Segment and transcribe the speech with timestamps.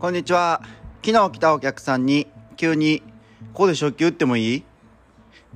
[0.00, 0.62] こんにちは。
[1.04, 3.02] 昨日来たお客さんに急に
[3.52, 4.64] ここで食器売ってもいい？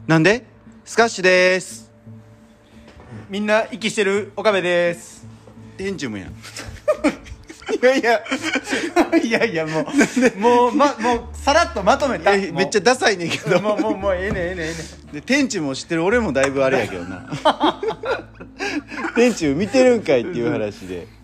[0.06, 0.45] なんで？
[0.84, 1.90] スカッシュです。
[3.30, 5.27] みんな息してる岡部です
[5.79, 6.29] 店長もやん。
[6.29, 6.32] い
[7.82, 8.22] やいや
[9.22, 13.62] いやいやもうもうまもうさらっとまとめたえめっちゃダサいねんけど。
[13.62, 14.74] もうもうもうええねんええねんええね
[15.14, 17.30] で店長も知ってる俺もだいぶあれやけどな。
[19.16, 21.23] 店長見てるんかいっていう話で。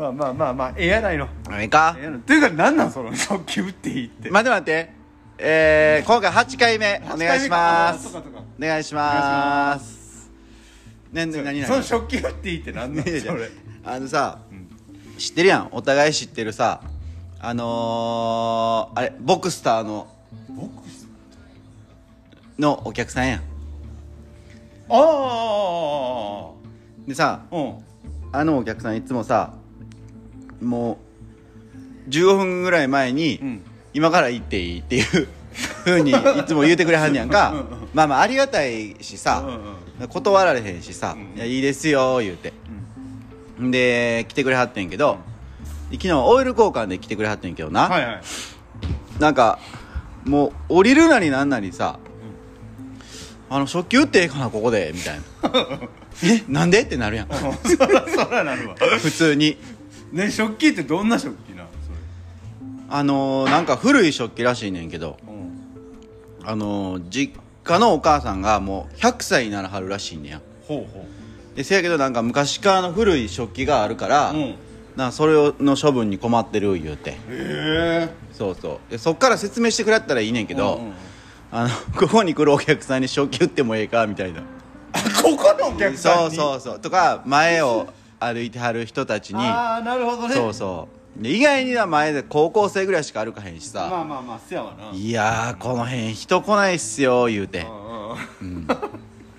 [0.00, 1.28] んまあまあまあまあええやないの。
[1.48, 2.18] あれかええやの。
[2.20, 4.30] ていうかなんなんその食器売っていいって。
[4.30, 4.92] 待って待って。
[5.38, 7.02] えー、今回8回目。
[7.12, 8.16] お願いします。
[8.16, 8.22] お
[8.58, 10.30] 願いします。
[11.12, 13.04] ね、ね、何その何食器売っていいってなんなん？
[13.04, 13.50] それ。
[13.84, 14.38] あのさ、
[15.18, 15.68] 知ってるやん。
[15.72, 16.80] お互い知ってるさ。
[17.40, 20.08] あのー、あれボクスターの。
[20.48, 21.08] ボックス？
[22.58, 23.40] のお客さんやん。
[23.40, 23.42] あ
[24.90, 26.50] あ
[27.06, 27.74] でさうん。
[28.32, 29.54] あのお客さんいつもさ
[30.60, 30.98] も
[32.06, 33.62] う15分ぐらい前に、うん。
[33.92, 35.04] 今から行っていいっていう
[35.84, 36.14] ふうにい
[36.46, 37.64] つも言うてくれはんねやんか。
[37.92, 39.44] まあまあありがたいしさ、
[40.00, 42.54] うん断られへんしさ「うんいやいいですよ」言うて、
[43.58, 45.18] で来てくれはってんけど、
[45.92, 48.20] 昨日オイル交換で来てくれはってんけどな、はいはい。
[49.18, 49.58] なんか
[50.24, 51.98] もう降りるなりなんなりさ
[53.50, 55.78] 「あの食器売ってええかなここで」みたいな
[56.24, 57.28] 「えなんで?」ってなるやん。
[57.28, 57.36] そ
[57.86, 58.76] らそらなるわ。
[59.02, 59.58] 普通に
[60.12, 61.68] ね食器ってどんな食器なの？
[61.86, 61.96] それ。
[62.88, 65.18] あのー、なんか古い食器らしいねんけど。
[65.26, 66.48] うん。
[66.48, 70.40] あのー、実家のお母さんがもう100歳にならはるらしいねんや。
[70.66, 71.04] ほうほ
[71.54, 74.54] でせやけどなんか昔からの古い食器があるから、ううん
[74.96, 77.10] なそれをの処分に困ってる言うて。
[77.10, 78.08] へえ。
[78.32, 78.90] そうそう。
[78.90, 80.92] でそっから説明してくれたらいいねんけど、うんうん
[81.52, 84.40] あのここに来るお客さんに食器売ってもええかみたいな。
[85.20, 86.36] ここのお客さんに？
[86.36, 86.78] そうそうそう。
[86.78, 87.88] とか前を
[88.20, 90.34] 歩いてはる人たちにああなるほどね。
[90.34, 90.88] そうそ
[91.18, 91.22] う。
[91.22, 94.90] で意外には前で高校生ぐらいしか歩かへんしさ、まあまあまあせやわな。
[94.96, 97.66] いやーこの辺人来ないっすよ言うて。
[98.40, 98.66] うんうん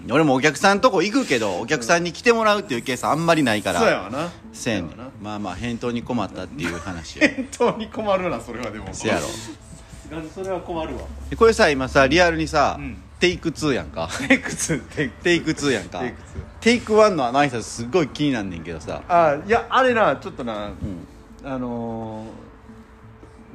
[0.09, 3.79] 俺もお客さんとこ行くけどお客さんに来てもらうっていうケースあんまりないから。
[3.81, 4.31] そうやわな。
[4.51, 4.89] せん。
[5.21, 7.17] まあまあ返答に困ったっていう話。
[7.17, 7.29] よ
[7.59, 8.87] 本当に困るなそれはでも。
[8.91, 9.27] せやろ。
[10.33, 11.03] それは困るわ。
[11.29, 14.09] でこれさ今さリアルにさ、うんテイク2やんか。
[14.27, 15.99] テイク2テイクテイク2やんか。
[15.99, 16.23] テイク2
[16.59, 19.03] テイク1のあの挨拶すっごい気になんねんけどさ。
[19.07, 21.07] あいやあれなちょっとなうん。
[21.47, 22.25] あの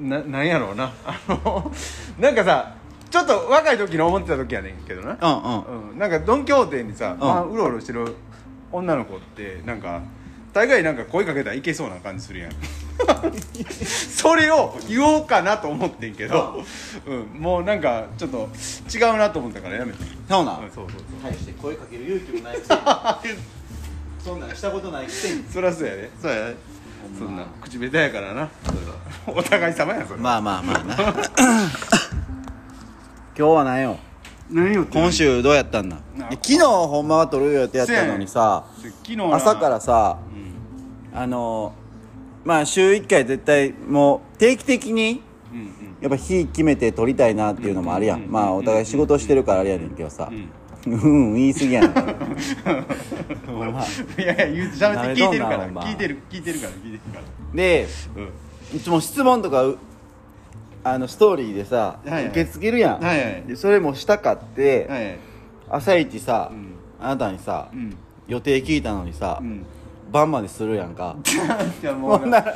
[0.01, 0.93] ー、ななんやろうな。
[1.05, 1.73] あの
[2.21, 2.77] なんかさ
[3.11, 5.19] ちょっと若い時に思ってた時やねんけどな。
[5.21, 5.91] うんうん。
[5.91, 7.19] うん、なんかドン・キホーテにさ、ん。
[7.19, 8.15] まあ、うろうろしてる
[8.71, 10.01] 女の子ってなんか
[10.57, 12.53] 大概なんか声かけたらいけそうな感じするやん。
[13.85, 16.65] それを言おうかなと思ってんけど、
[17.07, 18.49] うん、もうなんかちょっと
[18.91, 22.81] 違うなと思ったからやめて、そうなうん、そうそうそう対して声かける勇気もないくせに。
[24.25, 25.45] そんなんしたことないくせに。
[25.53, 26.55] そりゃそうやねそうやね
[27.19, 28.49] そほんな口下手やからな。
[28.65, 28.79] それ
[29.35, 30.21] はお互い様やそれ。
[30.21, 30.97] まあまあまあな。
[33.37, 33.99] 今日は何よ？
[34.51, 39.35] 何よ今週どうやったんだな昨日ほんまは撮る予定やったのにさ昨日な。
[39.35, 40.46] 朝からさうん
[41.17, 41.73] あの
[42.45, 45.23] まあ週1回絶対もう定期的に
[45.53, 45.67] うんうん。
[46.03, 48.25] やっぱ日決めて撮りたいなっていうのもあるやん。
[48.25, 50.29] うんまあお互い仕事してるからあれやねんけどさ。
[50.31, 50.49] うん
[50.89, 51.91] うん言い過ぎやねん。
[54.21, 57.23] いやいや言うて喋って聞いてるから聞いてる聞いてるから聞いてるから。
[57.55, 57.89] で
[58.73, 58.77] うん。
[58.77, 59.79] いつも質問とかう
[60.85, 62.27] あのストーリーでさ、はいはい。
[62.27, 63.43] 受け付けるやん、はいはい。
[63.49, 65.19] でそれもしたかって、はいはい。
[65.71, 66.75] 朝一さ、うん。
[67.01, 67.97] あなたにさ、うん。
[68.29, 69.65] 予定聞いたのにさ、うん
[70.17, 71.15] 晩までするやんか。
[71.83, 72.55] じゃあもうなら。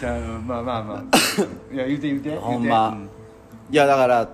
[0.00, 1.74] じゃあまあまあまあ。
[1.74, 2.44] いや言うて言うて言うて。
[2.44, 2.98] ほんま。
[3.70, 4.28] いやだから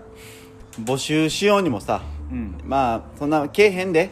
[0.81, 2.00] 募集しようにもさ
[2.31, 2.54] うん。
[2.65, 4.09] まあそんなけえへんで。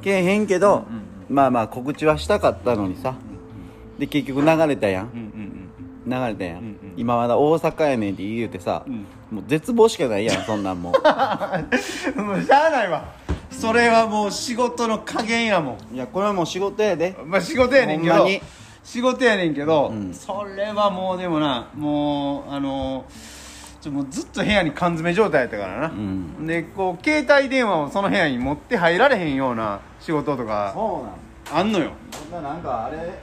[0.00, 3.14] けえへんけど、うんうんまあまあ告知はしたかったのにさ。
[3.98, 5.10] で結局流れたやん。
[5.12, 5.56] うんうん
[6.06, 9.06] 流れたやん、うんうん今まだ大阪やねんって言うてさ、うん。
[9.30, 10.92] もう絶望しかないやんそんなんもう。
[10.94, 13.04] う んもうしゃあないわ
[13.50, 15.94] それはもう仕事の加減やもん。
[15.94, 17.16] いやこれはもう仕事やで。
[17.24, 18.40] まあ仕事やねんけんまに。
[18.82, 20.14] 仕事やねんけど、うん。
[20.14, 23.04] それはもうでもなもうあの
[23.80, 26.46] ちょもうずっと部屋に缶詰状態やったからな、うん。
[26.46, 31.60] でこう携帯電話をその部屋に持って入られへんような仕事とかそうなん。
[31.60, 31.92] あんのよ。
[32.12, 33.18] そんななんかあれ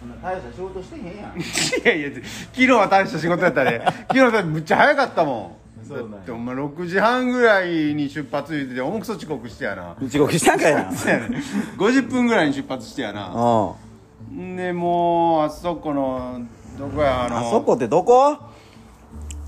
[0.00, 1.38] そんな大した仕事してへんやん。
[1.38, 1.42] い
[1.84, 2.08] やいや
[2.52, 3.82] 昨日は大した仕事やったで。
[4.08, 5.57] 昨日だってむっちゃ早かったもん
[5.88, 6.16] そうなんや。
[6.16, 9.96] だってお前6時半ぐらいに出発言ってて重くそ遅刻してやな。
[10.02, 10.92] 遅刻したんかいな。
[10.92, 11.42] そうやね。
[11.78, 13.74] 50分ぐらいに出発してやな。
[14.30, 14.54] うん。
[14.54, 16.40] んでもうあそこの
[16.78, 18.36] どこやあのあそこってどこ？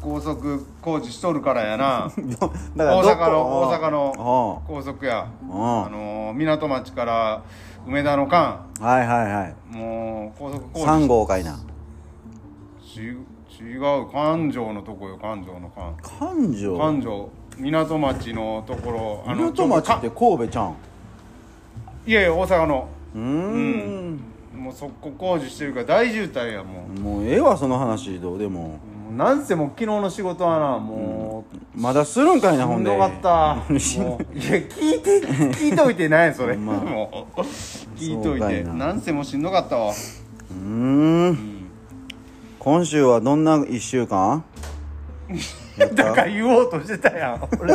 [0.03, 2.11] 高速工事しとるからやな。
[2.17, 3.15] だから大どこ？
[3.15, 3.93] 阪の大阪うん。
[3.93, 5.27] の高速や。
[5.43, 5.85] うん。
[5.85, 7.43] あの港町から
[7.87, 8.65] 梅田の間。
[8.81, 9.77] はいはいはい。
[9.77, 11.59] もう高速工事3号かいな。
[12.95, 13.15] ち
[13.63, 15.97] 違う環状のとこよ環状の環。
[16.03, 17.29] 環状環状
[17.59, 20.77] 港町のところあの港町ちょって神戸ちゃん？
[22.07, 22.89] いやいや大阪の。
[23.15, 24.21] うーん。
[24.57, 28.61] もうそこ工事してるから大渋滞やもうもうええわその話どうでも。
[28.63, 28.79] も
[29.13, 32.91] うなんせもう昨日の仕事はなもう、まだするんかいなほんで。
[32.91, 33.55] しんどかった。
[34.05, 36.77] もういや聞いて聞いといてないそれ、 まあ。
[36.77, 37.41] もう。
[37.97, 38.41] 聞いといて。
[38.41, 38.87] そうかいな。
[38.87, 39.91] なんせもうしんどかったわ。
[39.91, 41.60] うーん
[42.61, 44.45] 今週はどんな1週間？
[45.79, 47.49] だからた言おうとしてたやん。
[47.59, 47.75] 俺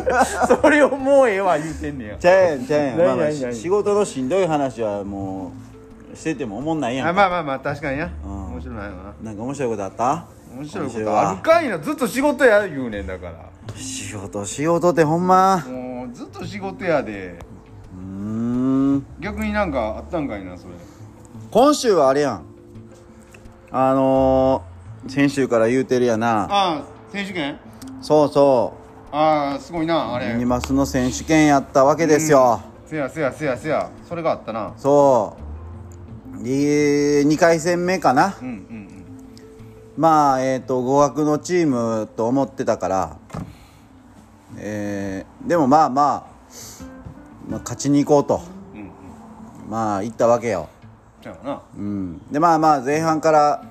[0.62, 2.18] それをもうええわ言うてんねや。
[2.18, 2.98] ちゃうやんちゃうやん。
[3.00, 5.52] まあまあ仕事のしんどい話はも
[6.14, 8.12] うしてても思んないやんあまあまあまあ確かにな。
[8.24, 8.46] うん。
[8.54, 10.28] 面白いなななんか面白いことあった？
[10.56, 11.80] 面白いことあるかいな。
[11.80, 13.50] ずっと仕事や言うねんだから。
[13.76, 15.66] 仕事仕事ってほんま？
[15.68, 17.40] もうずっと仕事やで。
[17.98, 18.02] うー
[18.98, 19.06] ん。
[19.20, 20.74] 逆になんかあったんかいなそれ。
[21.50, 22.44] 今週はあれやん。
[23.72, 24.75] あのー、
[25.08, 26.44] 先週から言うてるやな。
[26.44, 27.60] ああ選手権？
[28.02, 28.74] そうそ
[29.12, 30.28] ああすごいなあれ。
[30.28, 33.90] うミニマスの選手権やったわけですよ、せやせやせやせや。
[34.08, 34.74] それがあったな。
[34.78, 35.38] そ
[36.40, 36.44] う。
[36.44, 38.36] で2回戦目かな。
[38.42, 38.86] うんうん
[39.98, 43.18] まあえっ、と語学のチームと思ってたから。
[44.58, 46.26] えーでもまあまあ、
[47.48, 48.42] まあ、勝ちに行こうと。
[48.74, 48.86] うんうん。
[48.88, 50.70] うんまあ行ったわけよ。
[51.44, 51.62] な。
[51.78, 52.22] うん。
[52.32, 53.64] でまあまあ前半から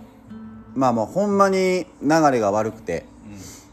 [0.74, 3.06] まあもうほんまに流れが悪くて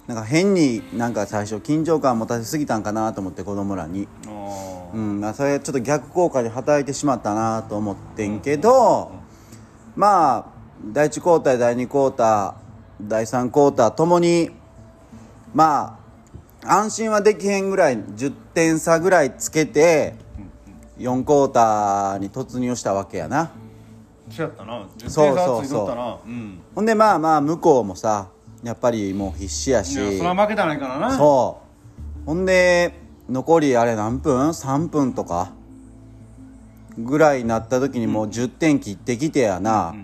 [0.08, 4.08] なんか変になんか最初緊張感持たせすぎたんかなと思って子供らに。
[4.28, 4.32] あ
[4.94, 9.12] うんまあそれちょっと逆効果で働いてしまったなと思ってんけど
[9.96, 10.46] まあ
[10.86, 14.52] 第1クォーター第2クォーター第3クォーターともに
[15.54, 15.98] ま
[16.64, 20.16] あ安心はできへんぐらい10点差ぐらいつけて
[21.00, 23.52] 4クォーターに突入したわけやな
[24.40, 24.82] あ違ったな。
[24.98, 26.18] 10点そうったな。
[26.26, 26.60] うん。
[26.76, 28.30] ほんでまあまあ向こうもさ
[28.64, 29.96] やっぱりもう必死やし。
[29.96, 31.18] いやそれは負けたないからな。
[31.18, 31.62] そ
[32.24, 32.26] う。
[32.26, 32.94] ほんで
[33.30, 35.52] 残りあれ何分 ?3 分とか
[36.98, 39.96] ぐらいになった時にもう10点切ってきてやな、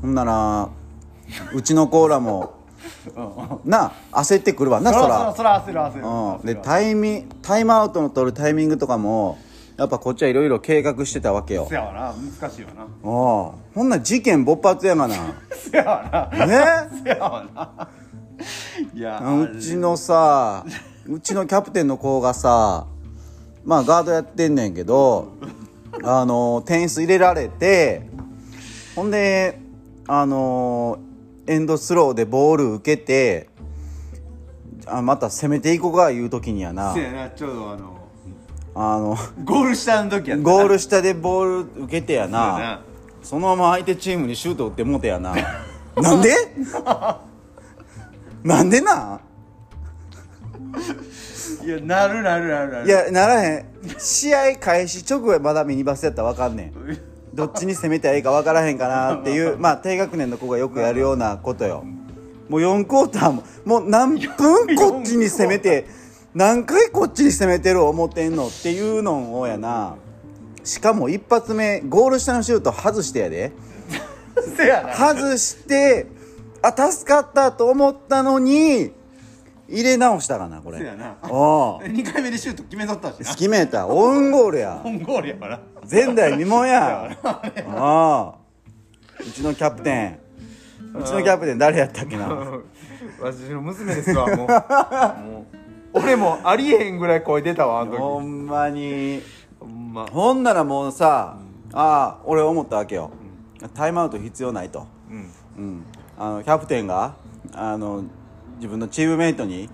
[0.00, 0.68] ほんなら
[1.54, 2.54] うちのコーラも
[3.64, 5.64] な焦ってくるわなそらそら。
[5.64, 6.40] 焦る焦る。
[6.40, 9.38] うん、でタイミタイムアウトの取るタイミングとかも
[9.80, 11.66] やっぱこっちはいろいろ計画してたわけよ。
[11.66, 12.12] せやわな。
[12.12, 12.86] 難しいわな。
[13.02, 15.14] ほんなら事件勃発やがな。
[15.50, 16.46] せやわな。
[16.46, 16.54] ね？
[17.02, 17.88] せやわな。
[18.94, 19.22] いや
[19.54, 20.66] うちのさ
[21.06, 22.88] うちのキャプテンの子がさ
[23.64, 25.32] まあガードやってんねんけど
[26.04, 28.02] あの点数入れられて
[28.94, 29.60] ほんで
[30.06, 30.98] あの
[31.46, 33.48] エンドスローでボール受けて
[34.86, 36.92] あまた攻めていこうかいう時にやな。
[36.92, 37.99] せやなちょうどあの
[38.74, 40.52] あのゴール下の時やったな。
[40.52, 42.58] ゴール下でボール受けてやそうやな。
[42.58, 42.80] な
[43.22, 45.34] そのまま相手チームにシュート打ってもうてやな。
[46.00, 46.34] なんで？
[48.42, 49.20] なんでな？
[51.64, 52.86] いやなるなるなるなる。
[52.86, 53.66] いやならへん。
[53.98, 56.72] 試合開始直後はまだミニバスやったら分かんねん。
[57.34, 61.84] どっちに攻めたらいいか分からへんかなっていう まあ低学年の子がよくやるようなことよ。
[62.48, 65.86] もう4クォーターももう何分こっちに攻めて
[66.34, 69.96] 何回こっちに攻めてる思ってんのっていうのをやな。
[70.62, 73.52] しかも一発目ゴール下のシュート外してやで。
[74.56, 74.94] せやな。
[74.94, 76.06] 外して
[76.62, 78.92] あ助かったと思ったのに
[79.68, 80.78] 入れ直したかなこれ。
[80.78, 81.16] せやな。
[81.28, 83.34] おう2回目でシュート決めとったしな。
[83.34, 83.88] 決めた。
[83.88, 84.80] オウンゴールや。
[84.84, 85.60] オンゴールやから。
[85.90, 87.18] 前代未聞や。
[87.24, 87.40] あ
[87.76, 88.34] あ。
[89.18, 90.18] うちのキャプテン。
[90.94, 92.28] うちのキャプテン誰やったっけな。
[93.20, 94.46] 私の娘ですわもう。
[95.26, 95.59] もう
[95.92, 97.98] 俺もありえへんぐらい声出たわあの時。
[97.98, 99.22] ほんまに。
[99.58, 100.06] ほんま。
[100.06, 101.38] ほんならもうさ、
[101.72, 103.10] ああ俺思ったわけよ、
[103.74, 105.32] タイムアウト必要ないと、うん。
[105.56, 105.84] うん、
[106.18, 107.16] あのキャプテンが
[107.52, 108.04] あの
[108.56, 109.68] 自分のチームメイトに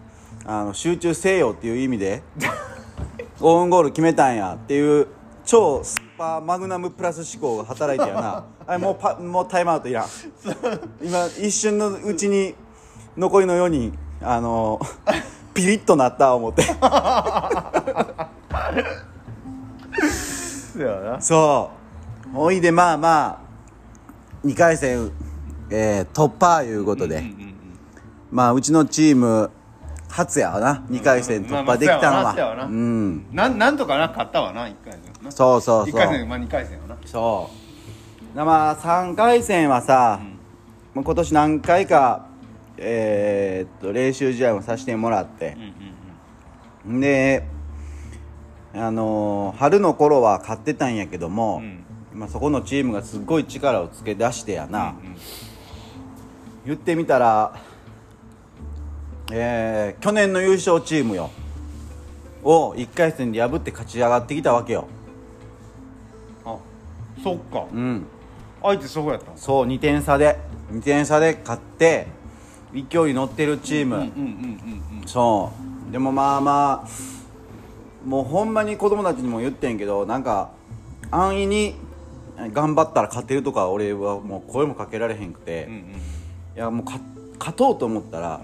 [0.45, 2.23] あの集中せよっていう意味で
[3.41, 5.09] オウンゴール決めたんやっていう
[5.45, 8.45] 超スーパーマグナムプラス思考が働いてやな。
[8.67, 10.07] あれもうパもうタイムアウトいらん。
[11.03, 12.55] 今一瞬のうちに
[13.17, 14.81] 残りの4人あの
[15.57, 16.63] ピリッとなった思って。
[21.21, 21.71] そ
[22.33, 23.39] うほいでまあまあ
[24.47, 25.11] 2回戦、
[25.71, 27.55] えー突破いうことで、うんうん
[28.31, 29.51] まあうちのチーム
[30.11, 30.85] 初やわな。
[30.91, 32.23] 2回戦突破できたのは。
[32.25, 33.27] まあまあそうん。
[33.33, 36.01] なんなんとかな勝ったわな1回戦なそうそう1そう。
[36.01, 36.97] 回戦まあ2回戦はな。
[37.05, 37.51] そ
[38.35, 38.37] う。
[38.37, 40.21] なまあ3回戦はさ、
[40.95, 42.26] もう今年何回か
[42.79, 45.57] えーっと練習試合もさせてもらって。
[45.57, 47.45] うんうんで
[48.75, 51.83] あのー春の頃は勝ってたんやけども、うん。
[52.13, 55.17] まあ、そこのチームがすっごい力をつけ出してやな、うん
[56.65, 57.59] 言ってみたら
[59.33, 61.31] えー去年の優勝チームよ。
[62.45, 64.87] を1回戦で破って勝ち上がってきたわけよ。
[66.45, 66.57] あ
[67.25, 67.67] そっか。
[67.73, 68.07] うん。
[68.63, 69.37] 相手そこやったん？
[69.37, 70.39] そう2点差で。
[70.71, 72.07] 2点差で勝って
[72.91, 75.53] 勢いに乗ってるチーム、うんうんうんうんそ
[75.89, 75.93] う。
[75.93, 76.89] でもまあまあ
[78.07, 80.51] もうほんまに子供たちにも言ってんけどなんか
[81.11, 81.75] 安易に
[82.53, 85.83] 頑張ったら勝てるとか俺はもう声もかけられへんくて、いうんうん。
[86.55, 87.01] やもうか
[87.39, 88.41] 勝とうと思ったら、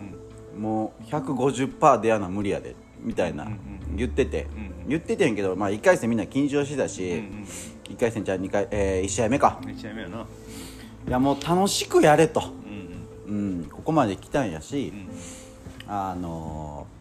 [0.58, 7.46] もう150%でやな無理やでみたいな、んうん言ってて、うん言っててんけど、まあ、1回戦みんな緊張してたし、うんうん。
[7.94, 9.58] 1回戦じゃあ2回、え1試合目か。
[9.62, 10.26] 1試合目やな。
[11.06, 12.42] いやもう楽しくやれと、
[13.32, 15.92] うんうんうん、ここまで来たんやし、うん。
[15.92, 16.92] あのー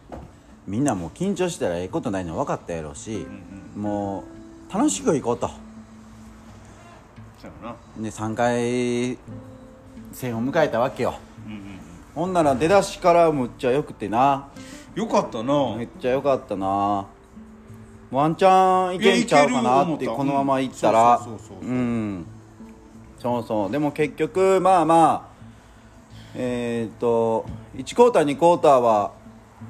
[0.66, 3.26] みんなもう緊張したらええことないの分かったやろうし、
[3.76, 4.24] も
[4.70, 5.48] う楽しくいこうと。
[5.48, 5.54] そ
[7.48, 7.76] うやな。
[8.00, 9.18] で3回
[10.12, 11.14] 戦を迎えたわけよ。
[11.46, 11.78] うんうん
[12.14, 14.48] ほんなら出だしからむっちゃよくてな。
[14.94, 15.76] よかったな。
[15.76, 17.06] めっちゃよかったな。
[18.10, 21.26] ワンチャンいけんちゃうかなってこのままいったら。
[21.62, 22.26] うん。
[23.18, 23.72] そうそう。
[23.72, 25.31] でも結局まあまあ
[26.34, 27.46] えっ、と
[27.76, 29.12] 1クォーター2クォーターは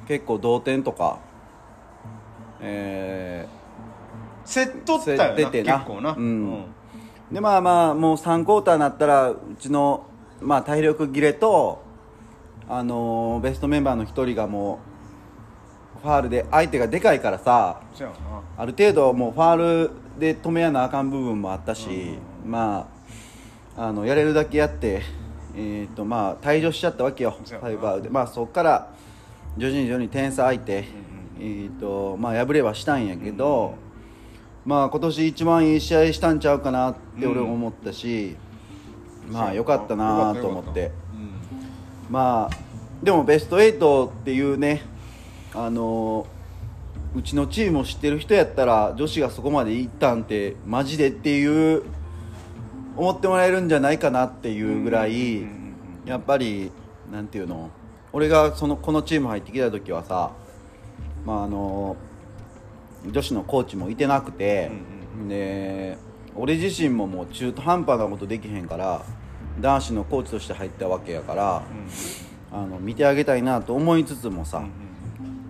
[0.07, 1.19] 結構同点とか
[2.61, 3.47] え
[4.45, 5.75] 競っとったよなててな。
[5.75, 6.11] 結構な。
[6.11, 6.53] うん。
[6.53, 6.63] ー
[7.31, 10.05] でまあまあもう3クォーターになったらうちの、
[10.41, 11.81] まあ、体力切れと
[12.69, 14.79] あのーベストメンバーの1人がも
[15.99, 17.81] うファールで相手がでかいからさ
[18.57, 22.87] ある程度もうファールで止めやなあかん部分もあったし、ま
[23.75, 25.01] ああのやれるだけやって、
[25.55, 28.89] えーとまあ、退場しちゃったわけよファイブアウトで、まあ、そこから
[29.57, 30.85] 徐々に徐々に点差開いて、
[31.39, 33.75] えーとまあ、敗れはしたんやけど、
[34.65, 38.35] まあ、今年一番いい試合したんちゃうかなって俺思ったし、
[39.29, 40.91] まあよかったなと思って。
[41.13, 42.13] うん。
[42.13, 42.55] まあ
[43.03, 44.81] でもベスト8っていうね
[45.53, 46.25] あの
[47.15, 51.83] うちのチームを知ってる人やったら女子がそこまで行ったんってマジでっていう
[52.95, 55.45] 思ってもらえるんじゃないかなっていうぐらい、
[56.05, 56.71] やっぱり
[57.11, 57.69] なんていうの
[58.11, 60.31] 俺がそのこのチーム入ってきた時はさ
[61.25, 61.95] まああの
[63.09, 64.71] 女子のコーチもいてなくて、
[65.27, 65.97] で
[66.35, 69.05] 俺自身ももう中途半端なことできへんから
[69.59, 71.63] 男子のコーチとして入ったわけやから、
[72.51, 74.63] あの見てあげたいなと思いつつもさ、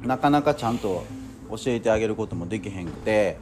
[0.02, 1.06] なかなかちゃんと
[1.50, 3.38] 教えてあげることもできへんくて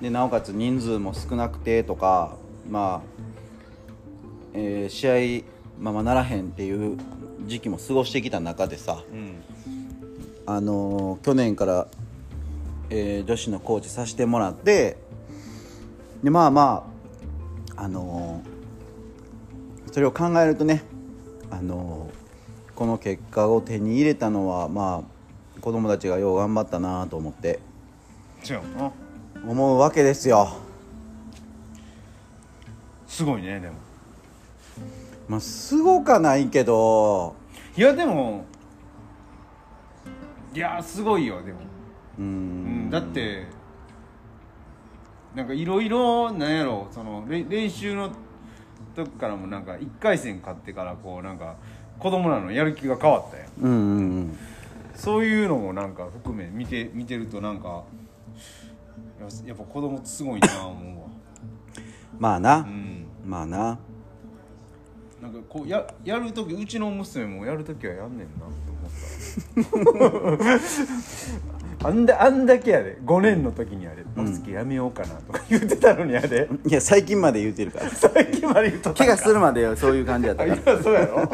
[0.00, 2.36] でなおかつ人数も少なくてとか
[2.68, 3.08] まあ、
[4.54, 5.44] えー試合
[5.80, 6.98] ままならへんっていう
[7.46, 9.34] 時期も過ごしてきた中でさ、うん
[10.46, 11.86] あのー去年から、
[12.90, 14.96] えー女子のコーチさせてもらって
[16.22, 16.84] でまあま
[17.76, 20.82] ああのーそれを考えるとね、
[21.50, 22.18] あのー
[22.74, 27.58] この結果を手に入れたのはまあ子供たちがよう頑張ったなと思って
[29.44, 30.48] 思うわけですよ。
[33.18, 33.74] すごいねでも。
[35.26, 37.34] まあ、すごかないけど。
[37.76, 38.44] いやでも
[40.54, 41.58] いやすごいよでも、
[42.20, 43.48] ううんん、だって
[45.34, 48.12] なんかいろいろなんやろそのれ練習の
[48.94, 51.56] 時からもなんか1回戦勝ってからこうなんか
[51.98, 53.48] 子供らのやる気が変わったやん。
[53.60, 54.38] うんうんうん。
[54.94, 57.82] そういうのもなんか含め見て見てるとなんか
[59.20, 61.08] ややっぱ子供ってすごいな思うわ。
[62.16, 62.87] まあな、うん
[63.28, 63.78] まあな。
[65.20, 68.70] なんかこうややる時うちの娘もやる時はやんねんなって
[70.22, 70.38] 思っ
[71.80, 71.84] た。
[71.88, 72.98] あんだあんだけやで。
[73.04, 77.90] 5年の時にあれバスケやめようかなとか言ってたのにやでいや最近まで言うてるから。
[77.92, 80.60] 最近まで言っとった怪我するまでそういう感じやったあから。
[80.74, 81.28] 今そうやろ。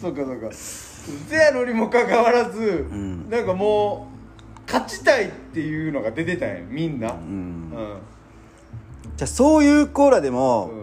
[0.00, 0.48] そうかそうか。
[0.52, 3.28] せやのにもかかわらず、ん。
[3.28, 4.06] なんかも
[4.68, 7.10] う勝ちたいっていうのが出てたんやみんな。
[7.10, 7.70] ううん。
[7.70, 7.72] ん
[9.16, 10.82] じゃあそういうコーラでも、うん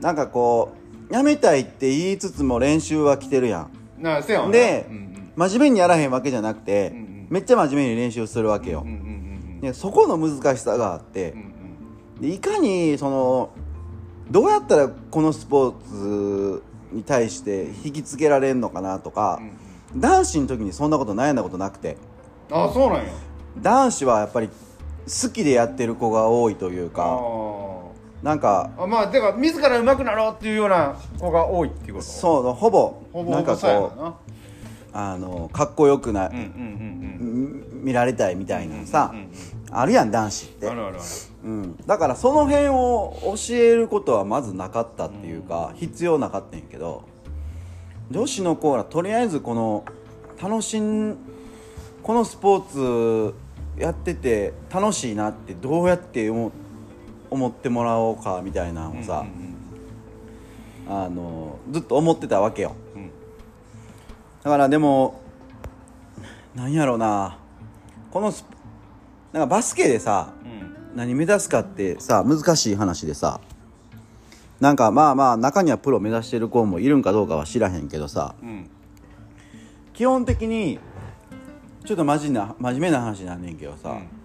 [0.00, 0.72] なんかこ
[1.10, 4.02] うやめたいって言いつつも練習は来てるやん。
[4.02, 5.32] なあせやで、うんうん。
[5.36, 11.40] 真面目にやらへんわけじゃなくて、うんうんめっちゃ真面目に練習するわけよ、うんうんうんでそこの難しさがあってうん
[12.16, 13.50] う、んでいかにその
[14.30, 19.50] どうやったらこのスポーツに対して引きつけられるのかなとか、うん
[20.00, 21.96] 男子の時にそんなこと悩んだことなくて。
[22.50, 23.10] ああそうなんや。
[23.60, 27.02] 男子はやっぱり好きでやってる子が多いというあか
[28.22, 32.06] なんかああまあだから自ら上手くなろうっていうような子が多いっていうこと？
[32.06, 34.14] そうほぼほぼなんかこうな
[34.92, 37.84] あのかっこよくな、うんうんうんん。
[37.84, 39.30] 見られたいみたいなさ、うんうん
[39.72, 40.66] あるやん男子って。
[40.66, 41.04] うんあるあるある。
[41.44, 47.04] うん、だからその辺を教えることはまずなかったっていうか、必要なかったんやけど
[48.10, 49.84] 女子の子らとりあえずこの
[50.42, 51.16] 楽しん
[52.02, 56.50] このスポーツやってて楽しいなってどうやって思
[57.30, 59.24] 思ってもらおうかみたいなのをさ、
[60.88, 62.74] あのずっと思ってたわけよ。
[62.94, 63.02] うん。
[63.02, 63.10] うん
[64.42, 65.20] だからでも
[66.54, 67.36] なんやろうな。
[68.10, 68.44] このス
[69.32, 70.96] なんかバスケでさうん。
[70.96, 73.40] 何目指すかってさ難しい話でさ
[74.58, 78.70] なんかまあまあ中にはプロ目指してる子もいるんかどうかは知らへんけどさうん。
[79.92, 80.80] 基本的に
[81.84, 84.19] ちょっとマジな真面目な話なんねんけどさ、うん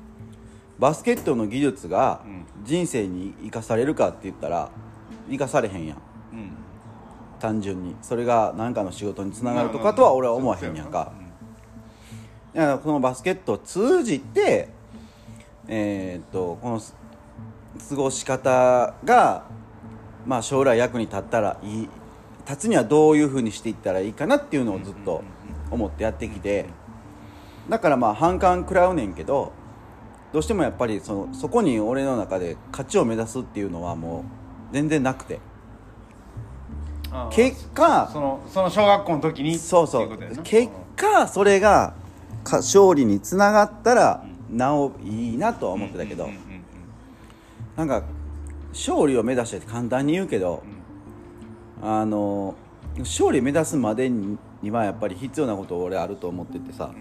[0.80, 2.46] バスケットの技術がうん。
[2.64, 4.72] 人生に生かされるかって言ったら
[5.30, 5.98] 生かされへんやん。
[5.98, 6.52] うん。
[7.40, 7.96] 単純に。
[8.02, 11.12] それが何かの仕事につながるとかとは俺は思わへんやんか。
[12.54, 14.70] だからこのバスケットを通じて
[15.68, 16.96] えーっとこのす
[17.90, 19.44] 過ごし方が
[20.26, 21.90] まあ将来役に立ったらいい。
[22.48, 25.24] 立つにはどういうふうにしていったらいいかなっていうのをずっと
[25.72, 26.66] 思ってやってきて。
[27.70, 29.52] だからまあ反感食らうねんけど
[30.36, 34.26] どうしてもやっぱりそのそこに俺の中で勝ちを目指すっていうのはも
[34.70, 35.40] う全然なくて。
[37.32, 40.20] 結果そのその小学校の時にそうそう。
[40.44, 41.94] 結果それが
[42.44, 46.26] か勝利につながったらなおいいなとは思ってたけど。
[46.26, 46.42] うんうんうん
[47.78, 48.04] なんか
[48.72, 50.64] 勝利を目指してって簡単に言うけど
[51.82, 52.56] あの
[53.00, 54.38] 勝利目指すまでに
[54.70, 56.92] はやっぱり必要なこと俺あると思っててさ。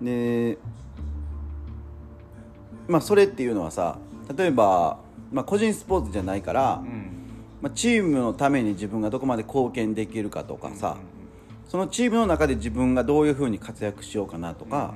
[0.00, 0.04] うん。
[0.04, 0.58] で
[2.88, 3.98] まあそれっていうのはさ
[4.36, 4.98] 例えば、
[5.30, 6.88] まあ、個人スポーツじゃないから、うん。
[6.88, 7.12] うん
[7.60, 10.96] まあ、チームのために自分がどこまで貢献できるかとかさ、
[11.68, 14.94] そのチームの中で自分がどういうふうに活躍しようかなとか、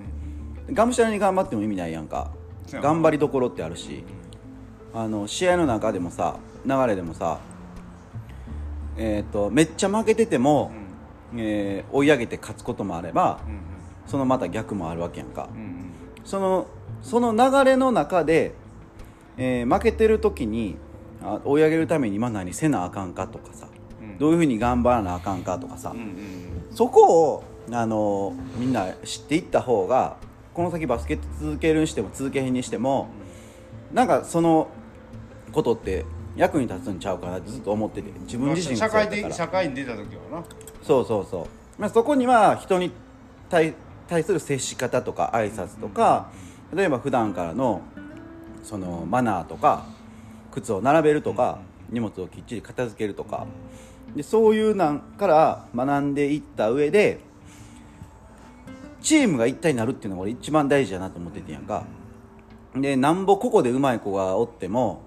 [0.70, 2.30] がむしゃらに頑張っても意味ないやんか。
[2.70, 4.04] 頑張りどころってあるし
[4.94, 7.40] あの試合の中でもさ流れでもさ
[8.96, 10.70] えー、とめっちゃ負けてても、
[11.34, 13.60] えー追い上げて勝つこともあればうんうん。
[14.06, 15.48] そのまた逆もあるわけやんか。
[15.54, 15.92] うんうん。
[16.24, 16.66] その
[17.02, 18.54] その流れの中で、
[19.36, 20.76] えー負けてる時に
[21.22, 23.68] あ追い上げるために今何せなあかんかとかさ、
[24.00, 24.18] うん。
[24.18, 26.16] どういうふうに頑張らなあかんかとかさ、うんうん
[26.72, 30.16] そこを、あのみんな知っていった方が
[30.54, 33.08] この先バスケット続けるにしても続けへんにしても、
[33.92, 34.68] なんかその
[35.52, 39.28] ことって役に立つんちゃうかなってずっと思ってて自分自身が社会そうやったから。
[39.28, 40.44] 的社会に出た時はな。
[40.82, 41.46] そうそうそう、
[41.80, 42.90] まあ、そこには人に
[43.48, 43.74] 対
[44.08, 46.30] 対する接し方とか挨拶とか
[46.74, 47.82] 例えば普段からの
[48.62, 49.86] そのマナーとか
[50.50, 51.58] 靴を並べるとか
[51.90, 53.46] 荷物をきっちり片付けるとか。
[54.14, 57.20] でそういうなんから学んでいった上で
[59.00, 61.84] チームが一体になるっていうのが俺一番大事だなと思っててんやんか。
[62.74, 65.00] でなんぼここでうまい子がおっても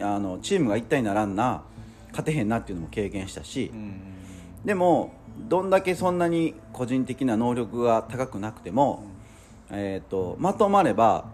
[0.00, 1.62] あのチームが一体にならんな
[2.08, 4.00] 勝てへんなっていうのも経験したし、うん
[4.64, 5.12] でも
[5.48, 9.04] どんだけそんなに個人的な能力が高くなくても、
[9.70, 11.26] えー、とまとまれば、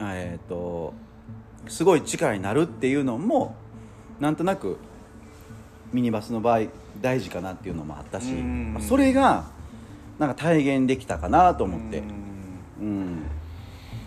[0.00, 0.94] えー、と
[1.68, 3.54] すごい力になるっていうのも
[4.20, 4.78] なんとなく
[5.92, 6.68] ミニバスの場合
[7.00, 8.32] 大事かなっていうのもあったし、
[8.80, 9.44] それが
[10.18, 12.02] なんか体現できたかなと思って。
[12.80, 13.22] うん。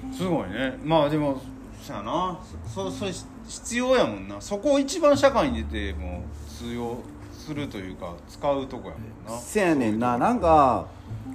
[0.03, 0.13] うん。
[0.13, 0.77] すごいね。
[0.83, 1.41] まあでも
[1.81, 2.39] そやな。
[2.67, 3.11] そそれ
[3.47, 4.41] 必要やもんな。
[4.41, 6.97] そこを一番社会に出ても通用
[7.31, 9.39] するというか使うとこやもんな。
[9.39, 10.17] せやねんな。
[10.17, 10.87] なんか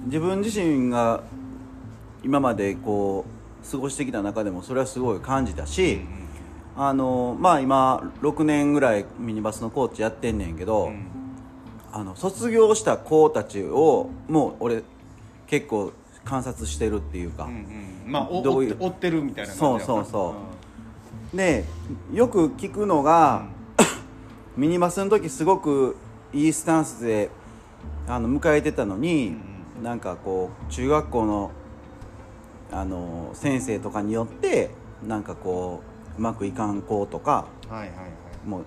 [0.05, 1.23] 自分自身が
[2.23, 3.25] 今までこ
[3.63, 6.01] う過ごしてきた中でもそれはすごい感じたし、
[6.75, 11.07] あのまあ今6年ぐらいミニバスのコーチやってんねんけど、うん。
[11.91, 14.83] あの卒業した子たちをもう俺
[15.47, 15.93] 結構
[16.25, 17.51] 観察してるっていうか、うん
[18.05, 18.11] うん。
[18.11, 20.35] まあおどういう追ってるみたいなそうそうそ
[21.33, 21.63] で
[22.13, 23.45] よく聞くのが、
[24.57, 25.95] ミニバスの時すごく
[26.33, 27.29] いいスタンスで
[28.07, 29.37] あの迎えてたのに、
[29.81, 31.51] なんかこう中学校の
[32.71, 34.71] あの先生とかによって
[35.05, 35.81] なんかこ
[36.15, 38.09] ううまくいかん子とかうんはいはいはい。
[38.47, 38.63] もう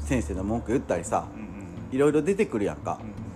[0.00, 1.48] 先生の文句言ったりさうんうん
[1.94, 2.98] いろいろ出てくるやんか。
[3.00, 3.28] うん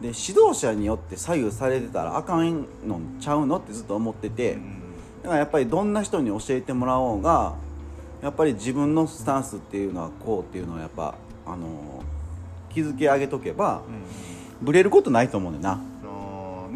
[0.00, 4.78] で指導者によって左右されてたらあかんのちゃうのってずっと思ってて、うん
[5.24, 7.56] だからやっぱりどんな人に教えてもらおうが
[8.22, 12.04] やっぱり自分のスタンスっていうのはこうっていうのはやっぱあの
[12.72, 14.64] 築き上げとけばうん。
[14.64, 15.80] ブレることないと思うねんな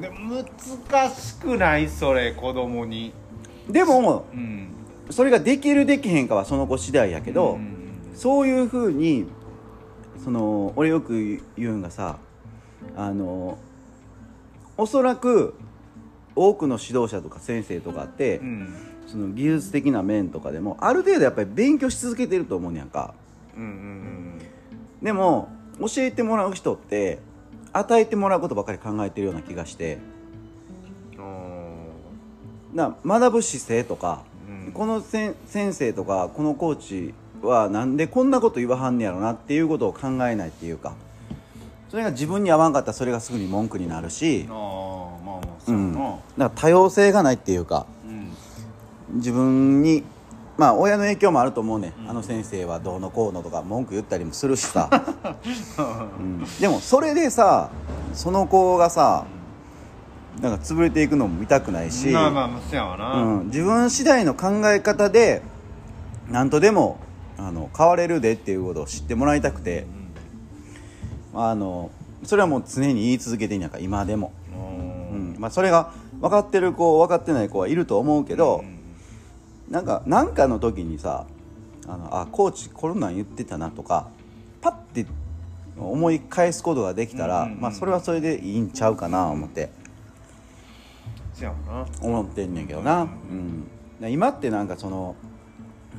[0.01, 0.45] でも
[0.91, 1.89] 難しくない？
[1.89, 3.13] それ子供に。
[3.69, 4.69] でもうん。
[5.11, 7.79] それができるできへんかはその子次第やけど、うん
[8.15, 9.27] そういうふうに
[10.23, 12.19] その俺よく言うんがさ
[12.95, 13.59] あの
[14.77, 15.55] おそらく
[16.37, 18.75] 多くの指導者とか先生とかって、うん。
[19.07, 23.15] その技術的な面とかでもある程度やっぱり勉強し続けてると思うねやんか。
[23.57, 24.39] うんうん。
[25.03, 25.49] でも
[25.81, 27.19] 教えてもらう人って
[27.73, 29.99] 与えてもらうことばかり考えてるような気がして。
[32.75, 34.73] な学ぶ姿勢とか、うん。
[34.73, 40.95] この先生とかこのコーチはなんでこんなこと言わはんねやろなっていうことを考えないっていうか
[41.91, 44.57] それが自分に合わんかったらそれがすぐに文句になるし、ああ
[45.25, 48.33] まあまあうん、だから多様性がないっていうかうん。
[49.19, 50.03] 自分に
[50.57, 54.89] まあ親の影響もあると思うね、あの先生はどうのこうのとか文句言ったりもするしさ、
[56.19, 57.71] うん、でもそれでさ
[58.13, 59.25] その子がさ
[60.41, 62.09] なんか潰れていくのも見たくないし、
[63.47, 65.43] 自分次第の考え方で
[66.31, 66.99] 何とでも
[67.39, 69.87] あの変われるでっていうことを知ってもらいたくて、
[71.35, 71.91] あの
[72.25, 75.35] それはもう常に言い続けていいんやから今でも、ううん。
[75.35, 78.65] んまあ、それが分かってる子分かってない子はいると思うけど、
[79.73, 81.27] なんかなんかの時にさ
[81.89, 84.11] あのあコーチこんなん言ってたなとか
[84.61, 85.07] パッて
[85.79, 89.71] 思い返すことができたら、うんうんうんまあ、それはそれでいいんちゃうかな思って。
[91.41, 92.07] やわな。
[92.07, 94.11] 思ってんねんけどな、うん。
[94.11, 95.17] 今ってなんかその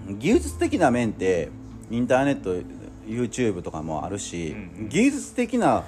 [0.07, 1.49] 技術的な面って
[1.89, 2.55] インターネット
[3.07, 4.89] YouTube とかもあるし、うんうん。
[4.89, 5.83] 技術的な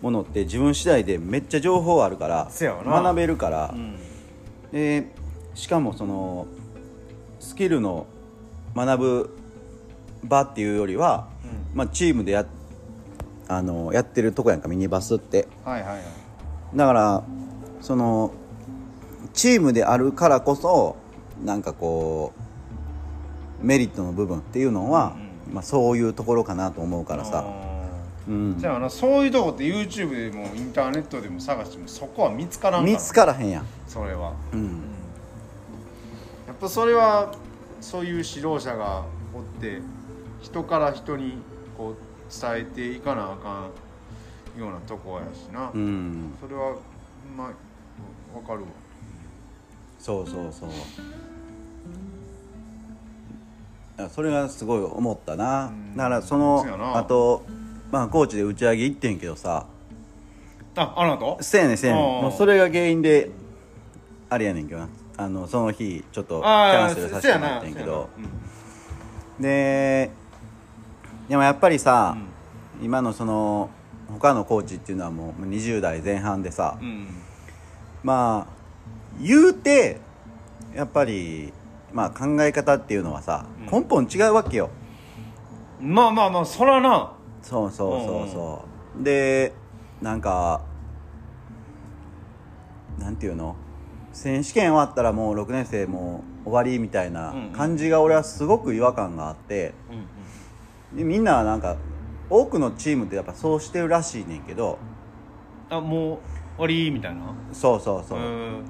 [0.00, 3.98] ものって自分次第でめっちゃ情報あるから学べるから、うん。
[4.72, 5.12] で
[5.54, 6.46] しかもその
[7.46, 8.08] スキルの
[8.74, 9.30] 学ぶ
[10.24, 11.28] 場っていうよりは、
[11.74, 12.44] まあ、チームでや
[13.46, 15.46] あのやってるとこやんかミニバスって。
[15.64, 16.02] はいはいはい。
[16.74, 17.22] だから
[17.80, 18.32] その
[19.32, 20.96] チームであるからこそ
[21.44, 22.32] なんかこ
[23.62, 25.16] うメリットの部分っていうのは、
[25.52, 27.88] まあ、そういうところかなと思うからさ、あ
[28.26, 28.54] うん。
[28.56, 32.92] ー、じゃあなそういうとこって YouTube でもインターネットでも探してもそこは見つからんから。
[32.92, 34.32] 見つからへんやん、それは。
[34.52, 34.70] うん、や
[36.56, 37.32] っぱそれは
[37.80, 39.80] そういう指導者がおって
[40.40, 41.34] 人から人に
[41.76, 41.96] こう
[42.40, 43.68] 伝えていかなあか
[44.56, 46.76] んようなとこやしな、うん、それは
[47.36, 47.48] まあ
[48.36, 48.66] わかるわ。
[49.98, 50.70] そうそうそう。
[54.10, 55.66] それがすごい思ったな。
[55.66, 55.96] うん。
[55.96, 56.64] だからその
[56.96, 57.44] あと
[57.90, 59.66] まあコーチで打ち上げ行ってんけどさ。
[60.76, 61.42] ああなた？
[61.42, 63.30] せやねんせやねもうそれが原因で
[64.28, 64.88] あれやねんけどな
[65.18, 68.08] あのその日ちょっとキャンセルさせてもらってんけど。
[68.16, 69.42] せやな。
[69.42, 70.10] で
[71.28, 72.16] でもやっぱりさ
[72.78, 72.84] う、ん。
[72.84, 73.70] 今のその
[74.08, 77.08] 他のコーチっていうのはもう20代前半でさ、うん。
[78.02, 78.52] まあ
[79.20, 80.00] 言うて
[80.74, 81.52] やっぱり
[81.92, 83.66] まあ考え方っていうのはさ、うん。
[83.66, 84.70] 根本違うわけよ。
[85.80, 87.12] うんまあまあまあそらな。
[87.42, 88.64] そうそうそうそ
[88.98, 89.52] う、で
[90.00, 90.62] なんか
[92.98, 93.54] なんていうの？
[94.16, 99.74] 選手権終わったらもう6年生もう終わりみたいな感じが俺はすごく違和感があって、
[100.94, 101.76] でみんななんか
[102.30, 104.78] 多くのチームってやっぱそうしてるらしいねんけど。
[105.68, 106.18] あもう
[106.56, 107.34] 終わりみたいな？
[107.52, 108.64] そうそうそう、ん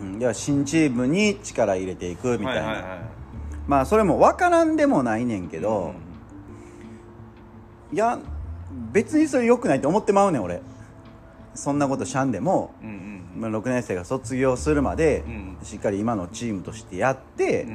[0.00, 3.00] うん、では新チームに力入れていくみたいな、はいはいはい
[3.66, 5.92] まあそれも分からんでもないねんけど、
[7.92, 8.18] いや
[8.92, 10.62] 別にそれ良くないって思ってまうねん俺。
[11.54, 12.96] そんなことしゃんでも、うんうん。
[12.96, 15.56] まあ、6年生が卒業するまで、うん。
[15.62, 17.70] しっかり今のチームとしてやってうん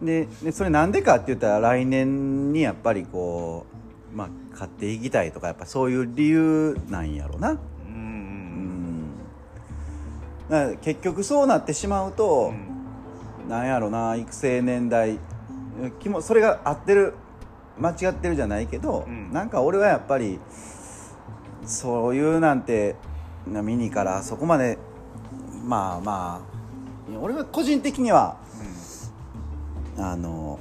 [0.00, 0.06] う、ん。
[0.06, 3.66] ででそれなんでかって言ったら来年にやっぱりこ
[4.12, 7.50] うまあ勝っていきたいとかやっぱそういう理由なんやろな。
[7.50, 7.58] うん
[10.50, 10.78] ううん。
[10.78, 12.54] 結局そうなってしまうと、
[13.48, 15.18] なんやろな育成年代
[16.20, 17.14] それが合ってる
[17.78, 19.32] 間違ってるじゃないけど、うん。
[19.32, 20.38] なんか俺はやっぱり
[21.64, 22.96] そういうなんてな
[23.46, 24.78] ミニからそこまで
[25.64, 26.42] まあま
[27.12, 28.36] あ俺は個人的には
[29.98, 30.58] あの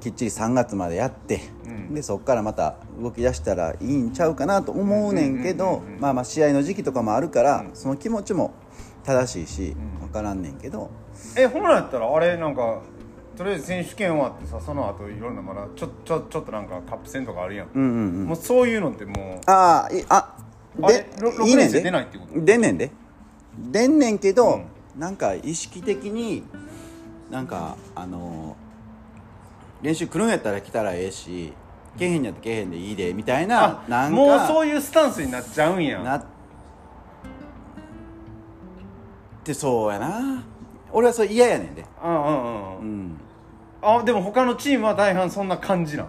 [0.00, 1.94] きっちり3月までやって、うん。
[1.94, 6.00] でそこからまた動き出したらいいんちゃうかなと思うねんけどうんうんうんうん。
[6.00, 7.70] まあまあ試合の時期とかもあるから、うん。
[7.74, 8.54] その気持ちも
[9.04, 10.06] 正しいしうん。
[10.06, 10.90] 分からんねんけど、
[11.36, 12.80] えほらやったらあれなんか
[13.36, 18.26] とりあえず選手権終わってさその後いろんなまだちょちょちょっとなんかカップ戦とかあるやん、うんうんうん。
[18.26, 20.37] もうそういうのってもああいあ
[20.82, 22.40] あれろいいねん6年生出ないってこと？
[22.44, 22.90] 出んねんで。
[23.70, 25.00] 出んねんけど、うん。
[25.00, 26.44] なんか意識的に
[27.30, 31.52] なんかあのー練習来るんやったら来たらええし
[31.96, 36.00] 来えへんやったら来えへんでいいでみたいなあなんかもうそういうスタンスになっちゃうんや。
[36.00, 36.24] なっ
[39.44, 40.42] てそうやな。
[40.92, 41.84] 俺はそれ嫌やねんで。
[42.04, 43.20] うんうんうんううんん。
[43.82, 46.06] あでも他のチームは大半そんな感じなん？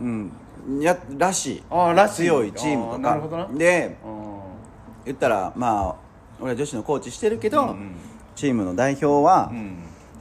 [0.00, 0.32] うん
[0.80, 1.62] やらしい。
[1.70, 2.26] あらしい。
[2.26, 3.46] 強いチームとあなるほどな。
[3.46, 4.32] かでうん
[5.04, 5.96] 言ったらまあ
[6.40, 7.96] 俺は女子のコーチしてるけど、うん
[8.34, 9.76] チームの代表は、うん。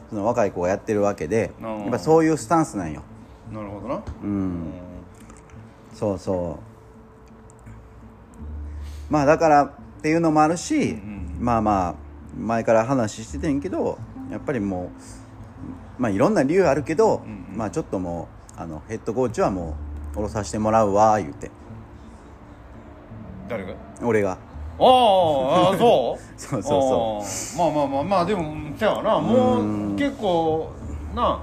[0.09, 3.03] その若い子がやってるわけでうんやっぱそういうスタンスなんよ。
[3.51, 4.03] なるほどな。
[4.21, 4.63] うん。
[5.93, 6.59] そうそ
[9.09, 11.95] まあだからっていうのもあるし、んまあまあ
[12.37, 13.97] 前から話しててんけど
[14.31, 14.91] やっぱりも
[15.99, 17.21] うまあいろんな理由あるけど、
[17.53, 18.27] まあちょっとも
[18.57, 21.49] うあのヘッドコーチはもう降ろさせてもらうわ言うて。
[23.47, 23.73] 誰が？
[24.03, 24.31] 俺が。
[24.31, 24.35] あ
[24.83, 26.21] ああそう？
[26.39, 27.57] そうそうそう。
[27.59, 29.19] まあまあまあまあでもせやわな。
[29.19, 29.93] もうん。
[29.93, 30.69] う結構
[31.15, 31.39] な。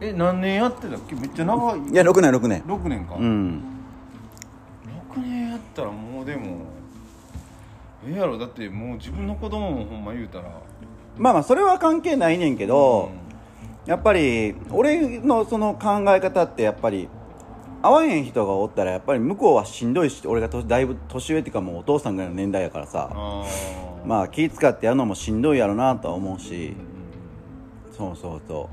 [0.00, 1.14] え何年やってたっけ？
[1.14, 1.78] めっちゃ長い。
[1.88, 2.62] いや6年6年。
[2.62, 3.62] 6年か、うん。
[5.14, 6.42] 6年やったらもうでも
[8.06, 8.38] ええやろ。
[8.38, 10.44] だってもう自分の子供もほんま言うたら。
[11.18, 13.10] まあまあそれは関係ないねんけど、
[13.86, 17.08] やっぱり俺のその考え方ってやっぱり
[17.82, 23.10] 合わへん人がおったらやっぱり向こうはしんどいし俺がとだいぶ年上っていうかもうお父さんぐらいの年代やからさ。
[24.04, 26.74] まあ気使ってやるのもしんどいやろなとは思うし。
[27.96, 28.68] そうそうそ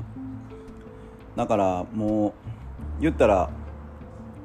[1.36, 1.38] う。
[1.38, 2.34] だからも
[3.00, 3.50] う言ったら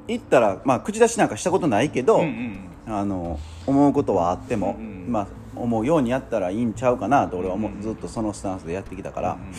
[0.06, 7.72] 言ったらまあ口出しなんかしたことないけど、うんうんあの思うことはあっても、うんまあ思うようにやったらいいんちゃうかなと俺は思う。
[7.72, 9.54] うんずっとそのスタンスでやってきたから、うんうん、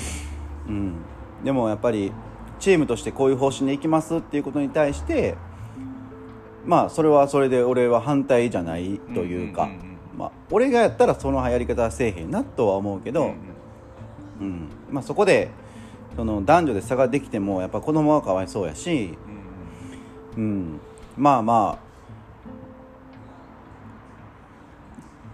[1.43, 2.12] でもやっぱり
[2.60, 5.36] チームとしてこういう方針でいきますっていうことに対して
[6.65, 10.17] まあそれはそれで俺は反対じゃないというか、うんうんうんうん。
[10.17, 13.34] まあ、俺がやったらそのやり方はせえへんなとは思うけど、
[14.39, 15.51] うんまあ、そこで
[16.15, 19.17] その男女で差ができてもやっぱ子供はかわいそうやし、
[20.38, 20.43] うん。
[20.43, 20.80] うん、
[21.17, 21.86] まあまあ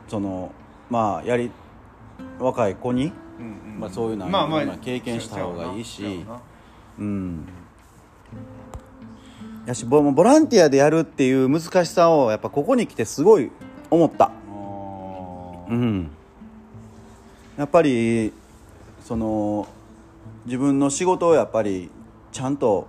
[0.07, 0.51] その
[0.89, 1.51] まあやり
[2.39, 3.79] 若い子にうんうん。
[3.79, 4.65] まあそういうのはまあまあ。
[4.65, 6.23] まあ経験した方がいいし。
[6.25, 6.39] そ
[6.99, 7.47] うん。
[9.65, 13.51] やしボボランティアでやるっていう難しさをやっぱここに来てすごい
[13.89, 14.31] 思った。
[15.69, 16.09] うん。
[17.57, 18.33] やっぱり
[19.03, 19.67] その
[20.45, 21.89] 自分の仕事をやっぱり
[22.31, 22.87] ちゃんと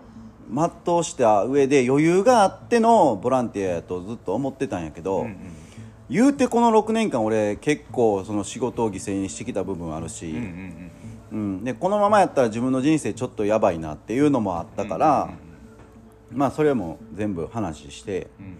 [0.48, 5.61] 全うした上で余裕があってのボランティアやとずっと思ってたんやけど、うんうん
[6.12, 10.90] 言うてこの6年間俺結構その仕事を犠牲にしてきた部分あるし、うんうん
[11.32, 15.30] うん、でこのままやったら自分の人生ちょっとやばいなっていうのもあったから、
[16.30, 18.28] まあそれも全部話して。
[18.38, 18.56] うんうん。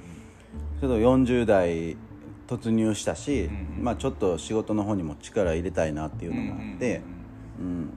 [0.80, 1.96] ちょっと40代
[2.48, 3.84] 突入したし、うんうん。
[3.84, 7.02] まあちょっと仕事の方にも力入れたいなっていうのもあって、
[7.60, 7.92] うんうん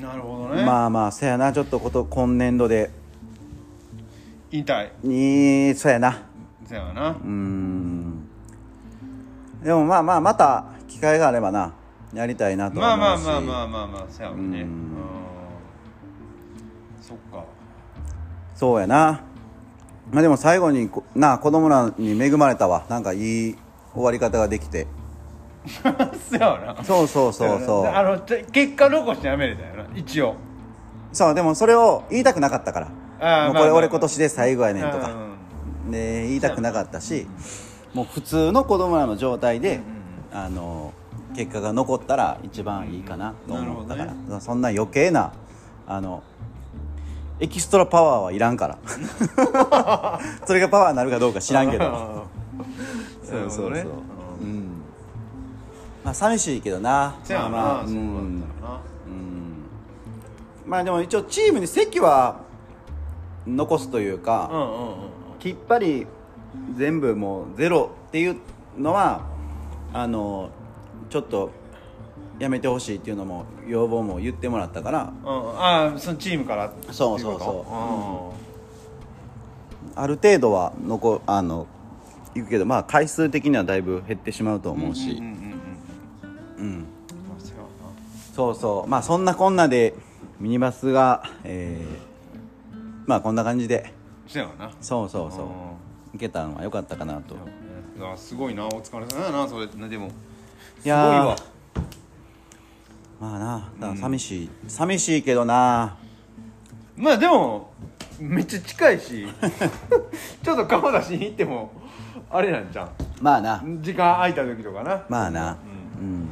[0.00, 0.64] なるほどね。
[0.64, 1.52] まあまあそやな。
[1.52, 2.90] ちょっとこと今年度で。
[4.50, 6.29] 引退にそやな
[6.70, 7.08] そやわな。
[7.08, 8.28] うん。
[9.60, 11.74] でもまあまあまた機会があればな。
[12.14, 14.42] やりたいなとまあまあまあまあまあまあそやわね。
[14.42, 14.52] うん。
[14.52, 14.66] うん。
[17.02, 17.44] そっか。
[18.54, 19.24] そうやな。
[20.12, 22.86] まあでも最後にこなあ子供らに恵まれたわ。
[22.88, 23.56] なんかいい
[23.92, 24.86] 終わり方ができて。
[26.30, 26.84] そやわな。
[26.84, 27.86] そうそうそうそう。
[27.86, 29.86] あのて結果残してやめれたよな。
[29.96, 30.36] 一応。
[31.12, 33.46] そうでもそれを言いたくなかったから。
[33.48, 35.10] もうこれ俺今年で最後やねんとか。
[35.10, 35.29] うん
[35.88, 37.26] で言いたくなかったし
[37.94, 39.80] もう普通の子供らの状態で
[40.32, 40.92] あの
[41.34, 45.32] 結果が残ったら一番いいかなと思ったから、そんな余計な
[45.86, 46.22] あの
[47.40, 48.78] エキストラパワーはいらんから。
[50.46, 52.26] それがパワーになるかどうか知らんけど。
[53.24, 53.70] そうそうそう。
[53.70, 53.86] ね
[54.42, 54.82] うん。
[56.04, 57.14] まあ寂しいけどな。
[57.30, 58.44] まあまあうん。
[60.66, 62.36] まあでも一応チームに席は
[63.46, 66.06] 残すというか、うんうんうんきっぱり
[66.76, 68.36] 全部もうゼロっていう
[68.78, 69.26] のは
[69.92, 70.50] あの
[71.08, 71.50] ちょっと
[72.38, 75.12] やめてほしいっていうのも要望も言ってもらったから。
[75.24, 75.60] うん。
[75.60, 78.34] ああそのチームからそうそうそうっていこ
[79.94, 81.66] とある程度は残あの
[82.34, 86.64] いくけどまあ回数的にはだいぶ減ってしまうとうん思うし、うんうん。
[86.64, 86.86] うん。
[88.34, 88.90] そうそう。
[88.90, 89.94] まあそんなこんなで
[90.38, 92.10] ミニバスがえー
[93.06, 93.92] まあこんな感じで
[94.30, 94.72] なそうやわな。
[94.80, 95.40] そうそうそう。
[95.42, 96.16] うん。
[96.16, 97.36] いけたのは良かったかなと。
[98.16, 98.66] すごいな。
[98.66, 99.66] お疲れ様やなそれ。
[99.66, 100.10] ねでも
[100.84, 101.36] いや
[103.20, 105.96] まあなだから寂しい、寂しいけどな。
[106.96, 107.70] まあでも
[108.18, 109.26] めっちゃ近いし。
[110.42, 111.70] ちょっと顔出しに行っても
[112.30, 112.88] あれなんじゃ
[113.20, 113.60] まあな。
[113.60, 115.02] ん時間空いた時とかな。
[115.08, 115.56] まあな。
[116.00, 116.28] うん、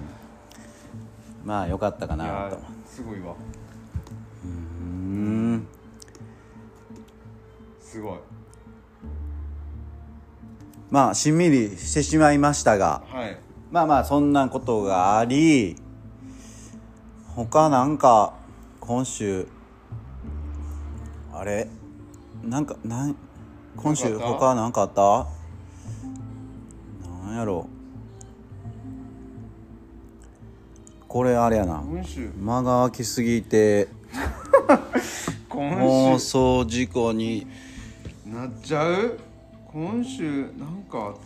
[1.44, 3.34] まあ良かったかいやなとすごいわ。
[4.44, 5.68] うん
[7.98, 8.18] すごい。
[10.90, 13.36] まあしんみりしてしまいましたがはい。
[13.72, 15.76] まあまあそんなことがあり
[17.34, 18.34] 他なんか
[18.80, 19.48] 今週
[21.32, 21.68] あれ？
[22.42, 23.16] なんかなん
[23.76, 25.26] 今週他なんかあった？
[27.26, 27.66] なんやろ？
[31.08, 31.82] これあれやな。
[31.84, 32.30] 今週？
[32.38, 33.88] 間が空きすぎて
[35.50, 37.46] 今妄週想事故に
[38.32, 39.18] なっちゃう？
[39.72, 41.18] 今週なんかあった？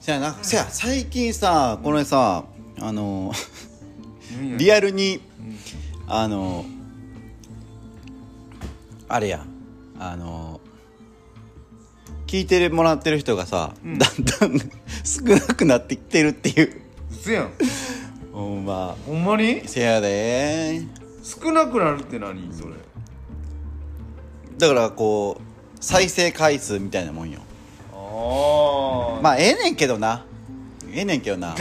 [0.00, 0.34] せやな。
[0.42, 2.44] せや最近さこれさ
[2.80, 3.32] あの
[4.58, 5.20] リアルに
[6.06, 6.64] あの
[9.08, 9.44] あれや。
[9.98, 10.60] あの
[12.26, 13.98] 聞いてもらってる人がさ、うん。
[13.98, 14.58] だんだん
[15.04, 16.80] 少なくなってきてるっていう。
[17.10, 17.50] 嘘やん。
[18.32, 18.96] ほんま。
[19.06, 19.62] ほんまに？
[19.68, 20.82] せやで。
[21.22, 22.72] 少なくなるって何それ？
[24.58, 25.42] だからこう
[25.82, 27.40] 再生回数みたいなもんよ。
[27.92, 30.24] ああまあええねんけどな。
[30.92, 31.56] ええねんけどな。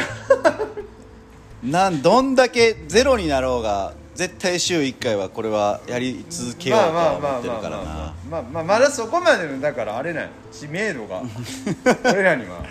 [1.64, 8.14] なんどんだけゼロになろうが絶対週1回はこれはやり続けようとは思ってるからな。
[8.30, 11.24] まあまあまだそこまでのだからあれなんよ知名度が。
[12.06, 12.68] 俺らにはない。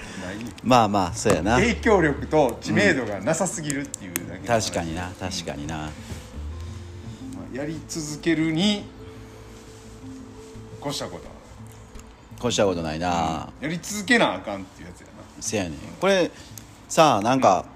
[0.63, 1.57] まあまあそうやな。
[1.57, 5.77] 影響力と知名度がなさすぎるっていうだけ確かにな確かにな。
[5.77, 5.89] ま
[7.53, 8.85] あやり続けるに
[10.81, 11.27] 越したこと。
[11.27, 11.30] は
[12.40, 15.12] 越したことないな、やり続けなあかんっていうやつやな。
[15.40, 15.72] せやねん。
[16.00, 16.31] これ
[16.88, 17.66] さあなんか、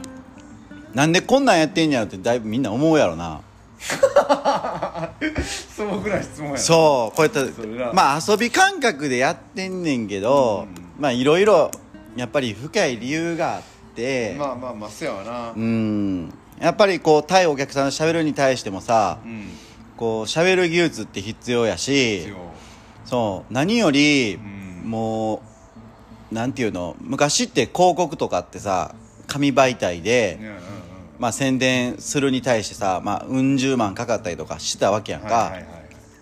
[0.95, 3.43] なんでこんなんやってんやろってだいぶみんな思うやろな。
[5.69, 6.59] 素朴な質問やな。
[6.59, 7.93] そうこうやってそれな。
[7.93, 10.67] まあ遊び感覚でやってんねんけど、
[10.99, 11.71] まあいろいろ
[12.17, 13.63] やっぱり深い理由があっ
[13.95, 15.53] て、まあまあまあせやわな。
[15.55, 16.33] うん。
[16.61, 19.49] やっぱりこう対お客さんのしゃべるに対してもさうん。
[19.97, 22.19] こうしゃべる技術って必要やし。
[22.19, 22.37] 必要。
[23.05, 23.53] そう。
[23.53, 24.54] 何より、うん
[24.85, 25.43] も
[26.31, 28.95] うなんていうの昔って広告とかってさ
[29.27, 30.39] 紙媒体で、
[31.19, 35.55] まあ、宣伝するに対してさ、まあ、うん十万かかったりとかしたわけやんか、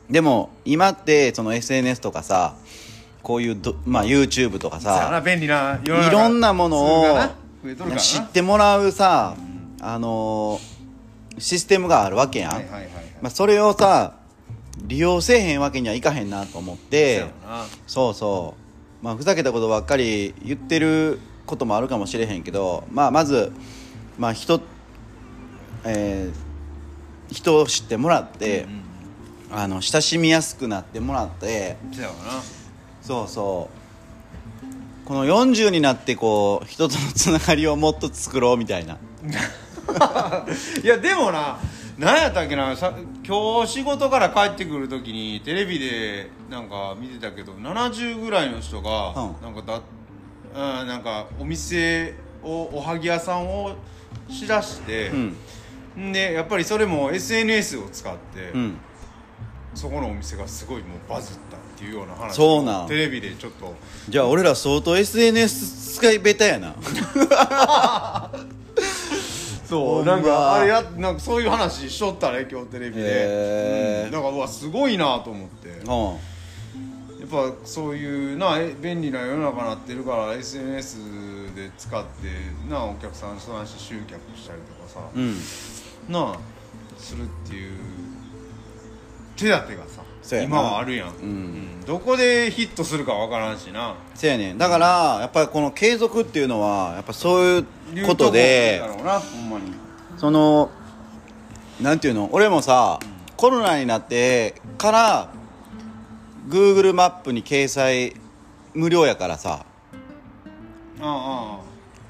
[0.09, 2.55] でも今ってその SNS とかさ
[3.23, 7.19] こういうど、まあ、YouTube とかさ便利ないろんなものを
[7.99, 9.37] 知ってもらうさ、
[9.81, 10.73] あのー
[11.39, 12.53] システムがあるわけやん、
[13.21, 14.15] まあ、それをさ
[14.79, 17.27] 利用せえへんわけにはいかへんなと思って
[17.87, 18.63] そうそう
[19.05, 23.53] まあ、ふざけたことばっかり言ってることもあるかもしれへんけど、まあ、まず、
[24.17, 24.61] まあ人
[25.85, 26.53] えー
[27.33, 28.67] 人を知ってもらって、
[29.51, 32.21] あの親しみやすくなってもらってそうやわな。
[33.01, 33.71] そうそ
[35.05, 35.07] う。
[35.07, 38.99] この40になってこう人とのつながりをもっと作ろうみたいな。
[40.83, 41.59] いやでもな
[41.99, 42.95] 何やったっけなさ
[43.27, 49.43] 今日仕事から帰ってくる時にテレビでなんか見てたけど70ぐらいの人が、うん。
[49.43, 49.81] なんかだ
[50.81, 53.77] うんなんかお店をおはぎ屋さんを
[54.29, 55.37] しだして、うん。
[56.11, 58.77] んでやっぱりそれも SNS を使って、うん。
[59.75, 62.89] そこのお店がすごいもうバズったっていうような話そうなん。
[62.89, 63.75] テレビでちょっと。
[64.09, 66.75] じゃあ俺ら相当 SNS 使いベタやな
[69.65, 74.11] そうなんかあれやなんかそういう話しとったね今日テレビで、うん。
[74.11, 75.69] だからうわすごいなと思って。
[75.69, 76.33] やうん。
[77.25, 82.11] っぱそういうなえ便利な世の中になってるから SNS で使って
[82.69, 85.35] なお客さんその話集客したりとかさ、うん。
[86.09, 86.39] なあ
[86.99, 87.79] するっていう
[89.37, 91.81] 手立てがさ今はあるやん、うん。
[91.85, 93.97] どこでヒットするかわからんしな。
[94.15, 94.59] せやねん。
[94.59, 99.73] だからやっぱりこの継続っていうのはやっぱそういうことでだろうなほんまに。
[100.17, 100.71] その
[101.81, 102.29] なんていうの？
[102.33, 103.01] 俺もさ、
[103.37, 105.33] コロナになってから
[106.49, 108.15] Google マップに掲載
[108.75, 109.67] 無料やからさ
[111.01, 111.61] あ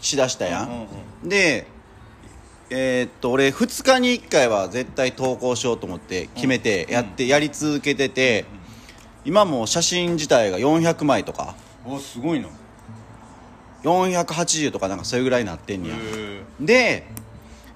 [0.00, 0.86] しだしたあやん、うん
[1.22, 1.28] うん。
[1.28, 1.66] で
[2.74, 8.46] えーっと俺2日に1回は絶対投稿しようと思って決めてやって、やり続けてて、
[9.26, 11.54] 今もう写真自体が400枚とか。
[11.84, 12.48] おすごいな。
[12.48, 12.50] へ
[13.84, 15.96] 480とかなんかそれぐらいになってんねや。
[15.98, 17.06] えで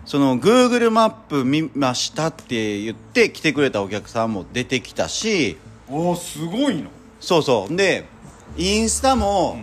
[0.06, 5.58] その Google マップ見ましたって言って来てくれたお客さんも出てきたし。
[5.90, 6.88] おすごいな。
[7.20, 7.76] そうそう。
[7.76, 8.06] で
[8.56, 9.58] インスタも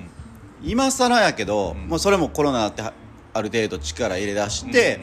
[0.61, 1.87] 今更やけど、ん。
[1.87, 4.99] もうそれもコロナってある程度力入れ出して、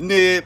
[0.00, 0.44] で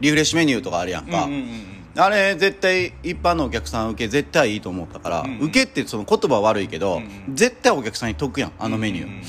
[0.00, 5.38] リフレッシュメニューとかあるやんか、うんうんうんあれ絶対一般のお客さん受け絶対いいと思ったから、うん。
[5.40, 7.34] うん受けってその言葉悪いけど、うんうん。
[7.34, 9.22] 絶対お客さんに得やんあのメニュー、うん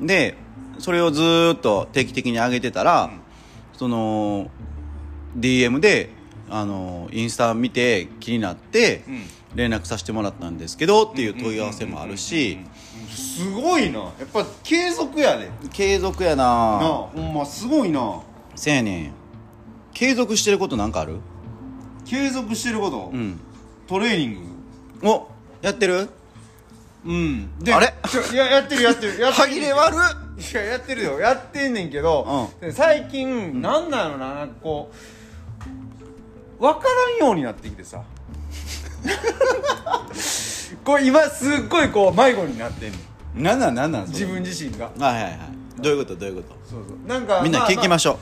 [0.00, 0.34] うんで
[0.78, 3.10] それをずーっと定期的に上げてたら、
[3.74, 4.50] その
[5.38, 6.08] DM で
[6.48, 9.22] あのインスタ見て気になってうん。
[9.54, 12.58] 連絡させてもらったんですけどっていう問い合わせもあるし
[13.10, 14.00] すごいな。
[14.00, 15.50] やっぱ継続やで。
[15.72, 18.22] 継続やなあなほんますごいな
[18.56, 19.12] せやねん。
[19.92, 21.18] 継続してることなんかある？
[22.04, 23.40] 継続してること、うん。
[23.86, 24.34] トレーニン
[25.00, 25.08] グ？
[25.08, 25.28] お
[25.62, 26.08] やってる？
[27.04, 27.58] うん。
[27.58, 27.94] であれ？
[28.08, 29.18] ちょいややってるやってる。
[29.20, 29.46] やってる。
[29.46, 29.98] 歯切れ悪っ！
[30.52, 31.20] いややってるよ。
[31.20, 34.90] やってんねんけど、で最近、なんなのななんかこ
[36.58, 38.02] う分からんようになってきてさ。
[40.84, 42.98] これ今すっごいこう迷子になってんね
[43.36, 43.42] ん。
[43.42, 44.18] なんなんなんなんそれ？
[44.20, 44.86] 自分自身が。
[44.98, 45.38] はいはいはい。
[45.80, 46.48] どういうことどういうこと？
[46.68, 47.08] そうそう。
[47.08, 48.18] なんかみんな聞きまししょう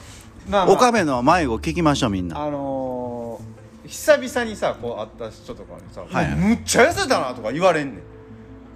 [0.52, 0.74] まあまあ。
[0.74, 2.40] 岡部の迷子聞きましょうみんな。
[2.40, 8.02] あのー、久々にさこう会った人とかにさ「はいむっちゃ痩せたな」とか言われんね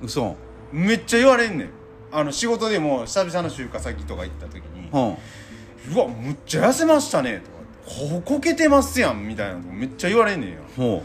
[0.02, 0.24] 嘘。
[0.24, 0.36] ん
[0.72, 1.70] めっちゃ言われんねん。
[2.10, 5.18] あの仕事でも久々の集荷先とか行った時にほん
[5.94, 7.42] 「うわむっちゃ痩せましたね」
[7.84, 10.56] とか「ほこけてますやん」みたいなのめっちゃ言われんねんよ。
[10.76, 11.02] ほ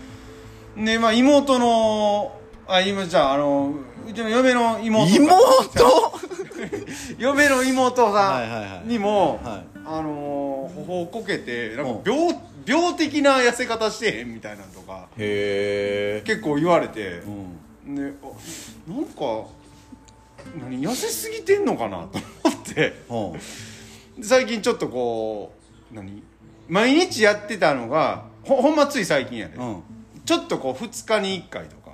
[0.77, 2.31] でまあ妹の
[2.67, 3.73] あ今じゃああの
[4.07, 6.13] うちの嫁のう妹が妹？
[7.19, 8.69] 嫁の妹はいはいはい。
[8.69, 12.03] さんにも、はいあのー、ほほこけてなんうん。
[12.03, 17.21] か病病的な痩せ方してへんみたいなのとかへえ結構言われて
[17.87, 17.95] う、ん。
[17.95, 19.47] であなんか
[20.59, 23.01] 何痩せすぎてんのかなと思って。
[23.07, 23.35] ほ
[24.17, 25.53] で最近ちょっとこ
[25.91, 26.21] う何
[26.69, 29.83] 毎日やってたのがほほんまつい最近やで、ううん。
[30.25, 31.91] ちょっとこう2日に1回とか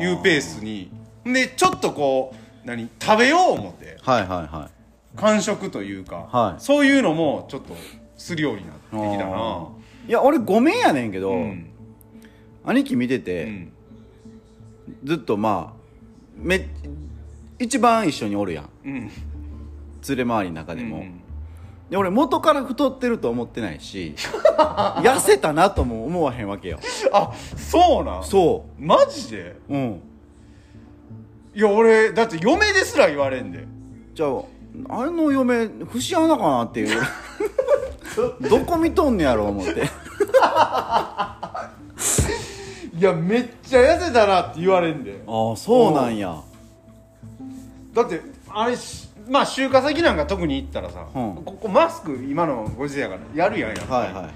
[0.00, 0.90] いうペースに。
[1.24, 3.96] でちょっとこう何食べよう思って。
[4.02, 4.81] はいはいはい
[5.16, 6.60] 間食というか、はい。
[6.60, 7.76] そういうのもちょっと
[8.16, 9.68] するようになってきたな
[10.08, 11.70] いや俺ごめんやねんけど、うん。
[12.64, 13.72] 兄貴見てうて、ん。
[15.04, 15.80] ずっとまあ
[16.36, 16.68] め
[17.58, 18.68] 一番一緒におるやん。
[18.84, 19.10] うん。
[20.08, 21.18] 連れ回りの中でも、うん
[21.90, 24.14] で俺元から太ってると思ってないし
[24.56, 26.78] 痩せたなとも思わへんわけよ。
[27.12, 28.24] あそうなん？
[28.24, 29.56] そマジで？
[29.68, 30.00] ううん。
[31.54, 33.66] いや俺だって嫁ですら言われんで。
[34.14, 34.30] じゃあ
[34.88, 37.00] あれの嫁節穴かなっていう。
[38.48, 39.88] どこ見とんねやろ思って。
[42.96, 45.22] いやめっちゃ痩せたなって言われんで。
[45.26, 46.40] ああそうなんや。
[47.92, 51.34] だってあれしまあ集荷先なんか特に行ったらさ、うん。
[51.36, 54.32] ここマスク今のご時世やからやるやんやはいはいはい。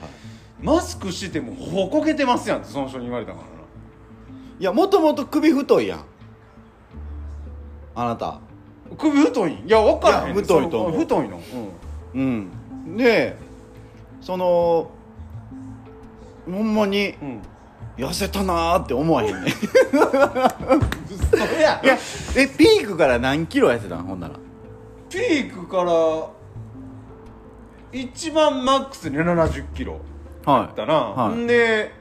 [0.61, 3.51] マスクしててもほこけてますやんってその人に言われたからな。
[4.59, 6.05] いやもともと首太いやん。
[7.95, 8.41] あなた
[8.99, 9.67] 首太いん？
[9.67, 10.93] いや分からへんいや太いと思う。
[10.93, 11.41] その太いの。
[12.15, 12.51] うん。
[12.97, 13.37] で
[14.21, 14.91] その
[16.47, 19.51] ほんまにうん、うん、痩せたなーって思わへんね
[21.31, 21.81] それや。
[21.83, 21.99] いや
[22.37, 24.05] えピークから何キロ痩せたん？
[24.05, 24.35] ほんなら。
[25.09, 25.93] ピークから
[27.93, 30.01] 一番マックスで7 0キロ。
[30.45, 31.37] はだな、はい。
[31.39, 31.93] んで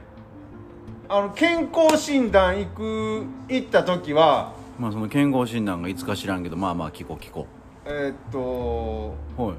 [1.08, 7.46] あの健康診断行く行った時はいまあその健康診断がいつか知らんけどまあまあ聞こう聞こ
[7.84, 9.56] えーっとうはい。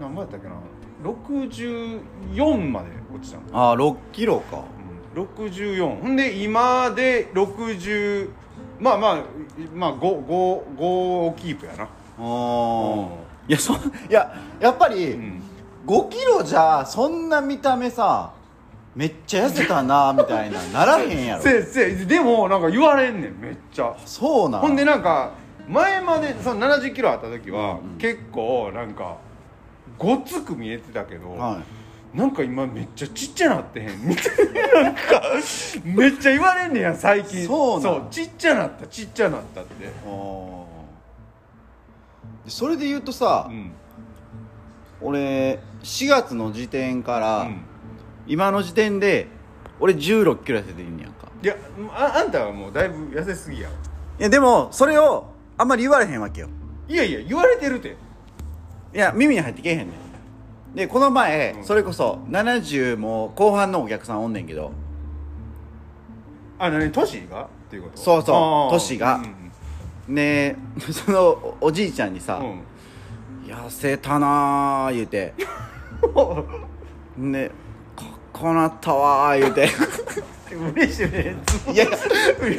[0.00, 0.54] 何倍やったっけな
[1.02, 4.64] ？64まで落ちたの、ああ6キロか。
[5.14, 8.30] うん、64ほんで今で60
[8.80, 9.24] まあまあ
[9.74, 10.26] まあ 5, 5,
[10.76, 11.84] 5をキープやな。
[11.84, 11.88] ああ
[13.48, 13.76] いやそい
[14.10, 15.42] ややっぱり、うん。
[15.86, 18.32] 5キロじゃそんな見た目さ
[18.98, 21.42] めっちゃ痩せたなみたいなならへんやろ。
[21.42, 23.96] せせでもなんか言われんねんめっちゃ。
[24.04, 24.60] そうなん？
[24.60, 25.34] ほんでなんか
[25.68, 29.18] 前までその70キロあった時は、うん結構なんか
[29.96, 31.60] ごっつく見えてたけど、は
[32.12, 32.18] い。
[32.18, 34.00] なんか今めっちゃちっちゃなってへん。
[34.02, 35.22] みたいななんか
[35.84, 37.46] めっちゃ言われんねや最近。
[37.46, 38.10] そうなん？
[38.10, 39.92] ちっちゃなったちっちゃなったって。
[42.48, 43.70] それで言うとさ、うん。
[45.00, 47.60] 俺4月の時点から、うん
[48.28, 49.26] 今の時点で
[49.80, 51.28] 俺1 6キロ痩せていんねやんか。
[51.42, 51.56] いや
[51.94, 53.72] ああんたはもうだいぶ痩せすぎやい
[54.22, 55.26] やでもそれを
[55.56, 56.48] あんまり言われへんわけよ。
[56.88, 57.96] いやいや言われてるて。
[58.94, 59.84] いや耳に入ってけえへんね
[60.72, 60.76] ん。
[60.76, 61.64] でこの前、うん。
[61.64, 64.72] それこそ70も後半のお客さんおんねんけど。
[66.58, 67.44] あ何トシが？
[67.44, 67.96] っていうこと？
[67.98, 68.70] そうそうあー。
[68.70, 69.20] トシが
[70.08, 70.56] ね
[70.92, 72.46] そのおおじいちゃんにさうん。
[72.46, 72.60] うん
[73.46, 75.34] 「痩せたな」言うて。
[77.16, 77.50] ね
[78.38, 79.68] こなったわー言うて。
[80.74, 81.36] 嬉しいね。
[81.72, 81.88] いやい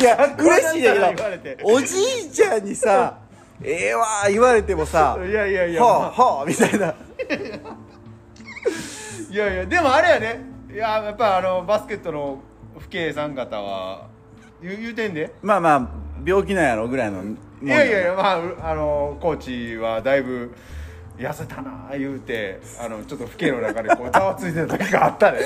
[0.03, 1.95] や嬉しいねん言わけどおじ
[2.27, 3.17] いちゃんにさ
[3.63, 6.11] 「ええわ」言われてもさいやいやいや、はあ。
[6.11, 6.93] はあみたいな。
[9.31, 10.41] いやいやでもあれやね。
[10.71, 12.41] いややっぱあのバスケットの
[12.79, 14.07] 父兄さん方は
[14.61, 15.33] 言う言うてんで。
[15.41, 15.89] まあまあ
[16.25, 17.23] 病気なんやろぐらいの
[17.61, 20.53] いやいやいやまああのコーチはだいぶ
[21.19, 25.45] 痩せたな言うてあのちょっと父兄の中でこう ざわついてた時があったで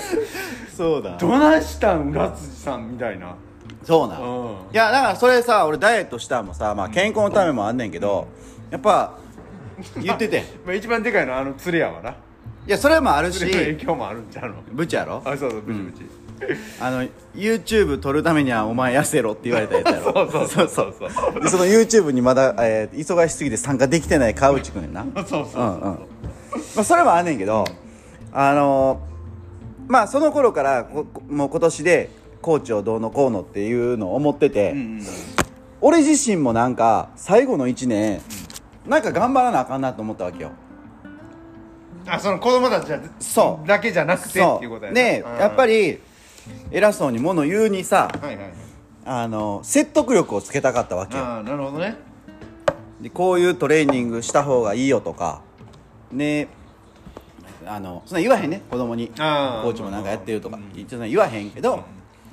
[0.78, 1.18] そうだ。
[1.18, 3.36] どないしたん浦辻さんみたいな。
[3.84, 4.26] そうな、うん。
[4.72, 8.28] いやだからそれさ俺ダイエットしたんもさ、まあ、健康のためもあんねんけど
[8.70, 9.18] やっぱ
[9.98, 12.16] 言っててい まあ一番でかいのはあの連れやわな。
[12.66, 14.56] やそれもある連れの影し響もあるんちゃうの？
[14.72, 15.22] ブチやろ？
[15.26, 16.06] あそうそうブチブチ、
[16.80, 17.04] あの
[17.36, 20.14] YouTube 撮るためにはお前痩せろって言われたやつやろ。
[20.32, 21.12] そうそうそうそう。
[21.12, 25.06] そう でその YouTube にまだ、えー忙しすぎて参加できてない川内くんやな。
[25.16, 25.66] そうそうそうう。
[25.66, 26.00] んうん。
[26.76, 27.66] まあ、それもあんねんけど
[28.32, 29.00] あの
[29.88, 32.10] まあその頃からこもう今年で
[32.41, 35.02] コーチをどうのこうのっていうのを思ってて、うんうん
[35.86, 38.22] 俺自身もなんか最後の1年、
[38.88, 40.52] なんか頑張らなあかんなと思ったわけよ。
[42.08, 42.88] あその子供たち
[43.66, 44.94] だけじゃなくてっていうことやな。
[44.94, 45.39] でうん。
[45.39, 46.00] やっぱり
[46.72, 48.54] 偉そうに物言うにさはいはいはい。
[49.06, 51.24] あの説得力をつけたかったわけよ。
[51.24, 51.98] ああなるほどね。
[53.02, 55.41] でこういうトレーニングした方がいいよとか
[56.12, 56.48] ね
[57.66, 59.08] あのそんな言わへんね子供に。
[59.10, 60.58] コあーーチもなんかやってるとか。
[60.74, 61.84] 一応そんな言わへんけど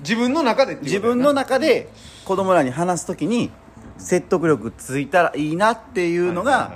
[0.01, 1.89] 自分の中で自分の中で
[2.25, 3.51] 子供らに話す時に
[3.99, 6.73] 説得力ついたらいいなっていうのが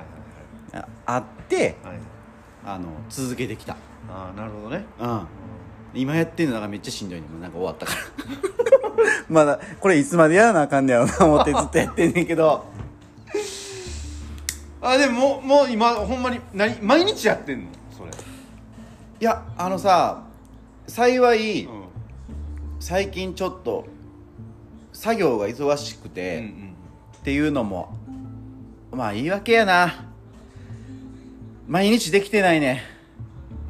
[0.73, 1.99] ああってはい。
[2.67, 3.75] あの続けてきた。
[4.11, 4.85] ああなるほどね。
[5.01, 5.27] うん
[5.95, 7.99] 今やってるのがめっちゃしんどいねもうなんか終わったから。
[9.29, 12.65] まだこれいつまでやらなあかんねやろな思ってずっとやってんねんけど。
[14.81, 17.69] あでももうもう今ほんまに何毎日やってんの？
[17.97, 18.11] それ。
[18.11, 20.23] いやあのさ
[20.87, 21.85] 幸い、うん。
[22.81, 23.87] 最近ちょっと
[24.93, 26.75] 作業が忙しくて、うんうん。
[27.19, 27.97] っていうのも
[28.93, 30.05] まあ言い訳やな。
[31.67, 32.83] 毎日できてないね。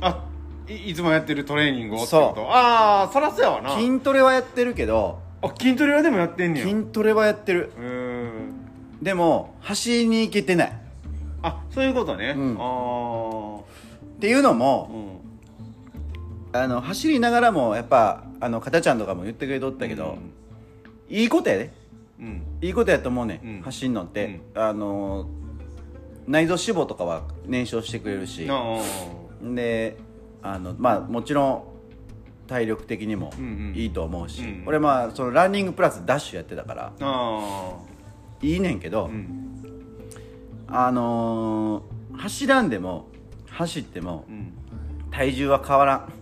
[0.01, 0.25] あ
[0.69, 2.29] いいつもやってるトレーニングをってそう。
[2.31, 3.77] ことああそらそうやわな。
[3.77, 6.67] 筋トレはやってるけどあ筋トレはでもやってんねや。
[6.67, 7.73] 筋トレはやってる。
[7.77, 8.65] うーん。
[9.03, 10.73] でも走りに行けてない。
[11.43, 12.57] あそういうことね、うん。
[12.59, 13.61] あ
[14.17, 15.21] っていうのあも
[16.53, 16.59] うん。
[16.59, 20.17] あの走りながらもやっぱあの片ちゃんとかも言ってくれとったけど、
[21.11, 21.73] いいことやで。
[22.19, 22.43] うん。
[22.63, 23.61] いいことやと思うね、うん。
[23.63, 25.29] 走んのって、あの
[26.27, 28.47] 内臓脂肪とかは燃焼してくれるし。
[28.49, 28.79] あ
[29.43, 29.99] で
[30.45, 31.65] あのまあもちろん
[32.47, 33.75] 体力的にもうんうん。
[33.75, 36.93] いいと思うし、うん俺まあそのランニングプラスダッシュやってたから
[38.43, 39.63] いいねんけど、あうん。
[40.69, 43.07] あのー走らんでも
[43.51, 44.53] 走ってもうん。
[45.11, 46.13] 体重は変わらん。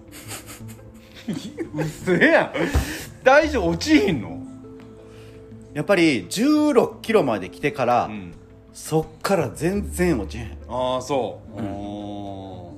[1.75, 2.53] うせやん。
[3.25, 3.69] 大丈夫？
[3.71, 4.41] 落ちひんの？
[5.75, 8.33] やっぱり1 6キロまで来てから、ん。
[8.73, 10.59] そっから全然落ちへん。
[10.69, 11.59] ああそう。
[11.59, 12.72] うん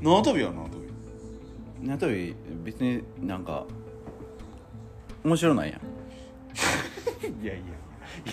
[0.00, 1.88] 縄跳びは縄跳び。
[1.88, 3.64] 縄跳び別になんか
[5.24, 5.80] 面白ないやん。
[7.42, 7.56] いやい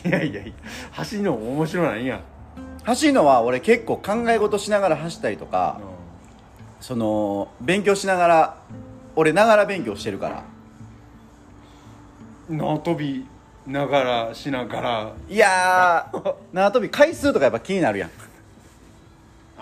[0.04, 0.54] やいやいやいや
[0.92, 2.22] 走るのも面白ないやん。
[2.84, 5.80] 走るのは俺結構考え事しながら走ったりとか、
[6.80, 8.58] その勉強しながら
[9.16, 10.44] 俺ながら勉強してるから。
[12.50, 13.26] 縄跳び
[13.66, 15.14] ながらしながら。
[15.30, 18.10] いやー 縄跳び回数とかやっぱ気になるやん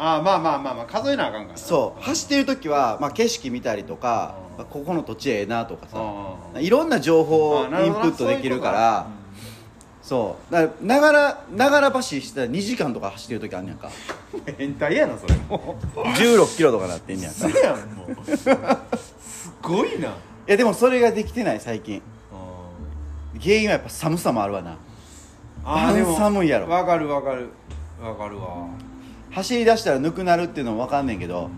[0.03, 1.53] ああまあまあまあまあ数えなあかんから。
[1.53, 2.01] なそう。
[2.01, 4.65] 走ってる時は、まあ、景色見たりとかうん。
[4.65, 5.99] ここの土地ええなとかさ。
[6.55, 7.77] あいろんな情報をインプ
[8.07, 9.07] ットできるから
[10.01, 10.51] そう。
[10.51, 13.91] だからながらながら走りしたら2時間とか走ってる時あんねやんか。
[14.57, 15.35] 変態やなそれ。
[15.35, 15.99] もう。
[15.99, 17.59] 1 6キロとかなってんねやんか。
[17.59, 18.25] やんもう。
[18.35, 18.49] す
[19.61, 20.13] ごいな。
[20.47, 22.01] やでもそれができてない最近。
[23.39, 24.77] 原因はやっぱ寒さもあるわな。
[25.63, 26.67] あーでも寒いやろ。
[26.67, 27.49] わかるわかる。
[28.01, 28.65] わかるわ
[29.31, 31.49] 走り出したらぬくなるっていうのも分かんねんけど。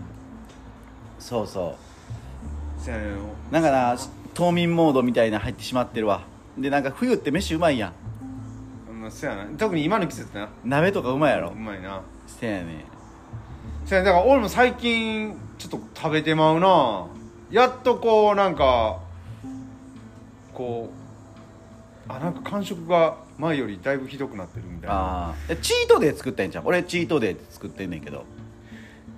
[1.18, 1.76] そうそ
[2.78, 3.12] せやねんう。
[3.50, 3.96] なんかな
[4.34, 6.22] 冬眠モードみたいな入ってしまってるわ。
[6.58, 7.92] でなんか冬って飯うまいやん。
[9.00, 9.46] まあせやな。
[9.58, 10.48] 特に今の季節な。
[10.64, 11.50] 鍋とかうまいやろ。
[11.50, 12.02] うまいな。
[12.26, 12.84] してやね
[13.86, 14.06] せやねん。
[14.06, 17.06] だから俺も最近ちょっと食べてまうな。
[17.50, 18.98] やっとこうなんか
[20.52, 20.90] こ
[22.08, 24.94] うあなんか感触が前よりだいぶひどくなってるみたいな。
[24.94, 28.24] ああチートデー作ってんじゃん俺チートデー作ってんねんけど。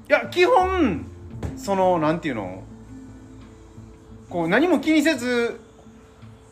[0.08, 1.04] いや基本
[1.56, 2.62] そのなんていうの？
[4.30, 5.60] こう何も気にせず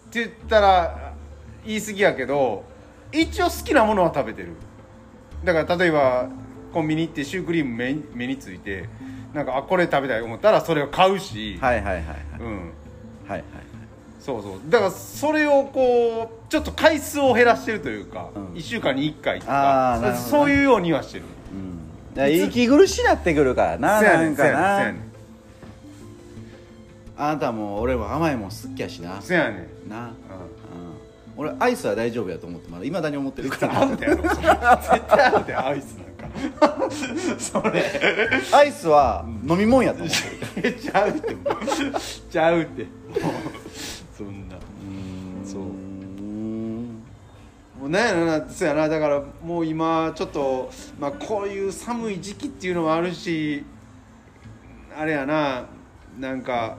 [0.08, 1.14] って言ったら
[1.64, 2.64] 言い過ぎやけど
[3.12, 4.54] 一応好きなものは食べてる。
[5.42, 6.28] だから例えば
[6.72, 8.88] コンビニ行ってシュークリーム目に目について
[9.32, 12.16] なんかあこれ食べたい思ったらそれを買うし、はいはいはいはい。
[12.40, 12.72] うん。
[13.26, 13.42] はいはい
[14.24, 14.60] そうそう。
[14.70, 18.46] だからそれをこうちょっと回数を減らしてるというか、うん。
[18.54, 21.24] 1週間に1回とかそういうようにはしてる。
[22.16, 22.34] うん。
[22.34, 24.94] 息苦しなってくるからななんかな。
[27.16, 29.20] あなたも俺も甘いもん好きやしな。
[29.20, 29.90] せやねん。
[29.90, 30.06] な、うん。
[30.06, 30.12] うん、
[31.36, 32.84] 俺アイスは大丈夫やと思ってまだ。
[32.86, 33.82] いまだに思ってるから。
[33.82, 34.30] アウトやろそれ。
[34.30, 36.88] 絶対アウトやアイスなんか。
[37.38, 37.84] それ。
[38.52, 40.72] アイスは飲み物やと思ってる。
[40.80, 41.36] ちゃうって。
[42.30, 42.84] ちゃうって。
[42.84, 42.88] も
[43.30, 43.32] う
[44.84, 45.60] そんなそう。
[45.62, 47.02] うん。
[47.80, 48.88] もうなんやろなそうやな。
[48.88, 53.64] だからもう今ちょっと、まあ、こういう寒い時期っていうのもあるし
[54.96, 55.66] あれやな。
[56.18, 56.76] なんか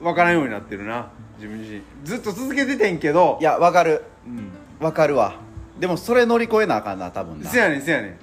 [0.00, 1.10] 分からんようになってるな。
[1.36, 1.82] 自分自身。
[2.04, 3.38] ずっと続けててんけど。
[3.40, 4.04] いやわかる。
[4.26, 4.50] うん。
[4.84, 5.34] わかるわ。
[5.78, 7.48] でもそれ乗り越えなあかんな多分な。
[7.48, 8.16] せやねんせやねん。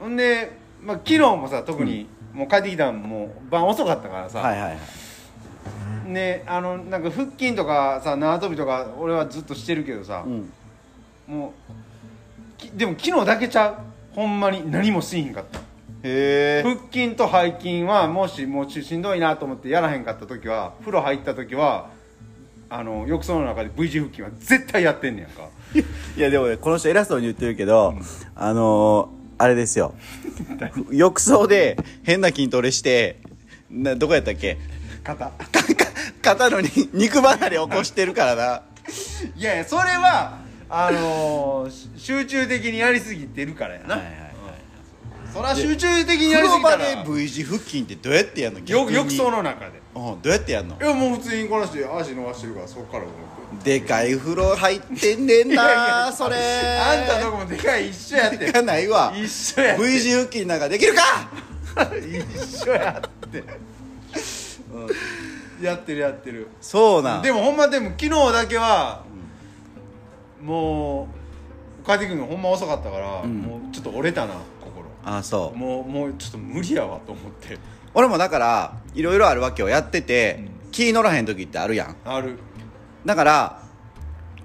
[0.00, 4.78] ほんで、まあ、昨日もさ特に、もう帰ってきたんもう晩遅かったからさ、はいはいはい
[6.12, 10.52] ねあのなんか腹筋とかさ縄跳びとか俺はずっとしてるけどさう、ん。
[11.26, 13.76] もうきでも昨日だけちゃう。
[14.14, 15.58] ほんまに何もしんひんかった。
[15.58, 15.62] へ
[16.04, 21.90] え腹筋と背筋はもしもうししんどいなと思ってやらへんかった時は風呂入った時は
[22.68, 25.48] あの浴槽の中で V 字腹筋は絶対やってんねやんか。
[26.16, 27.94] いやでもねこの人偉そうに言ってるけど、
[28.34, 29.94] あのー、あれですよ。
[30.90, 33.20] 浴槽で変な筋トレして
[33.70, 34.58] などこやったっけ？
[35.04, 35.32] 肩
[36.22, 38.62] 肩のに 肉離れ起こしてるからな。
[39.36, 44.32] いやいやそれはあのーし集中的にやりすぎてるからやな、はいはいはい
[45.32, 48.60] そりゃ集中的にや風呂場りすぎたらで V 字腹筋ってどうやってやんの？
[48.60, 49.80] よ浴槽の中で。
[49.94, 50.76] うんどうやってやんの？
[50.78, 56.36] いやもう普通にこの人足伸ばしてるからそこから動くでかい風呂入ってんねんな それ。
[56.36, 58.36] あんたとこもでかい一緒やって。
[58.38, 59.12] でかないわ。
[59.16, 59.82] 一緒やって。
[59.84, 61.02] V 字腹筋なんかできるか？
[62.44, 64.86] 一緒やって、うん、
[65.66, 66.48] やってるやってる。
[66.60, 67.22] そうなん。
[67.22, 69.04] でもほんまでも昨日だけは、
[70.40, 71.08] も
[71.82, 73.40] う帰ってくるのほんま遅かったから、ん。
[73.40, 74.86] もうちょっと折れたな心。
[75.04, 75.58] あそう。
[75.58, 77.58] もうもうちょっと無理やわと思って。
[77.94, 80.70] 俺もだからいろいろあるわけよやってて、うん。
[80.70, 81.96] 気乗らへん時ってあるやん。
[82.04, 82.38] ある。
[83.04, 83.62] だから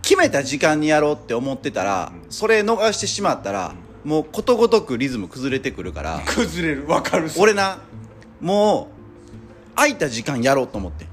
[0.01, 2.31] 決めた時間にやろうって思ってたら、うん。
[2.31, 6.21] それ逃してしまったら、もうことごとくリズム崩れてくるから。
[6.27, 6.87] 崩れる。
[6.87, 7.79] わかるし俺な
[8.39, 8.96] もう
[9.77, 11.07] 空いた時間やろうと思って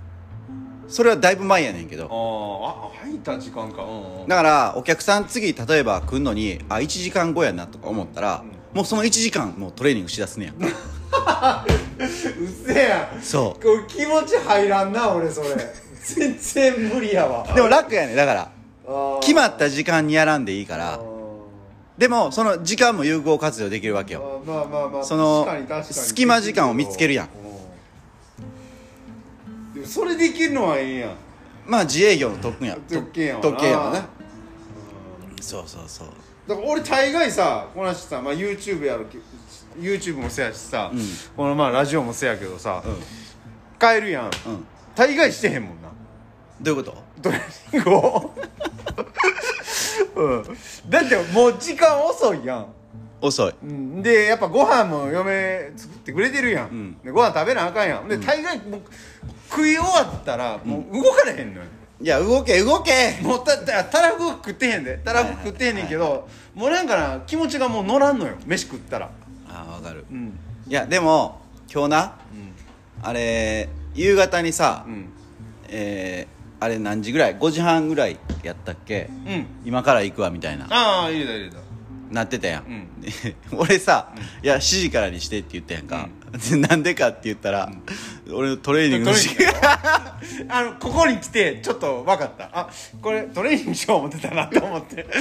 [0.88, 2.04] それはだいぶ前やねんけど。
[2.04, 3.82] ああ入った時間か。
[3.82, 4.28] うんうん。
[4.28, 10.56] だからお客さん次例えば来んのにあ1時間後やなとか思ったら、もうその1時間もうトレーニングしだすねやん。
[10.62, 10.68] うっ
[12.66, 13.22] せえやん。
[13.22, 15.48] そこう気持ち入らんな俺それ。
[16.04, 17.46] 全然無理やわ。
[17.50, 18.16] うでも楽やねん。
[18.16, 18.50] だから
[19.20, 21.14] 決まった時間にやらんでいいかあらー。
[21.98, 24.42] でもその時間も有効活用できるわけよ。
[24.46, 25.46] あまあまあまあその
[25.82, 27.43] 隙間時間を見つけるやん
[29.86, 31.10] それできるのはええやん。
[31.66, 32.78] まあ自営業の特権や。
[32.88, 33.42] 特権やわな。
[33.42, 34.08] 特権やわな。
[35.40, 36.08] そうそうそう。
[36.48, 39.18] だから俺大概さこの人さ、まあ、YouTube やるけ
[39.80, 41.00] YouTube もせやしさ、うん。
[41.36, 42.94] このまあラジオもせやけどさ、うん。
[43.78, 44.24] 帰るやん。
[44.24, 44.30] うん。
[44.94, 45.88] 大概してへんもんな。
[46.60, 47.02] どういうこと？
[47.22, 48.34] トレーニングを。
[50.16, 50.44] うん。
[50.88, 52.66] だってもう時間遅いやん。
[53.20, 53.54] 遅い。
[53.62, 54.02] うん。
[54.02, 56.98] でやっぱご飯も嫁作ってくれてるやん、ん。
[57.02, 58.08] でご飯食べなあかんやん。
[58.08, 58.80] で大概もう
[59.54, 61.66] 食い終わったらもう動かれへんのよ、
[62.00, 63.18] いや動け動け。
[63.22, 64.98] もうたたたらふ食ってへんで。
[64.98, 69.10] たらふ食ってへんねんけど、もうなんかな気持ちがもう乗らんのよ飯食ったら。
[69.48, 70.04] ああ分かる。
[70.10, 70.38] うん。
[70.66, 71.40] いやでも
[71.72, 72.16] 今日な
[73.02, 75.08] あれ夕方にさ、うん。
[75.68, 79.10] えーあれ何時ぐらい？5時半ぐらいやったっけ？
[79.26, 79.46] うん。
[79.66, 80.66] 今から行くわみたいな。
[80.70, 81.56] ああ入れた入れた
[82.10, 82.88] なってたやん、
[83.52, 86.08] 俺さ、いや7時からにしてって言ったやんか、
[86.50, 87.70] で なんでかって言ったら、
[88.32, 92.50] 俺のトレーニングの時トレーニングあのここに来てちょっと分かった。
[92.52, 95.06] あこれトレーニングしよう思ってたなと思って。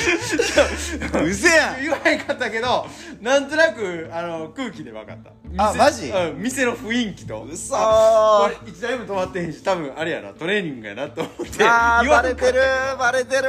[1.23, 1.81] うせやん。
[1.81, 2.87] 言わへんかったけど
[3.21, 5.31] なんとなくあの空気で分かった。
[5.43, 6.09] 店あマジ？
[6.09, 7.43] うん、店の雰囲気と。
[7.43, 12.41] うそこれ一台も止まってへんし多分あれやなトレーニングやなと思ってあー言わんかった。
[12.41, 12.61] バレてる
[12.97, 13.43] バレてる。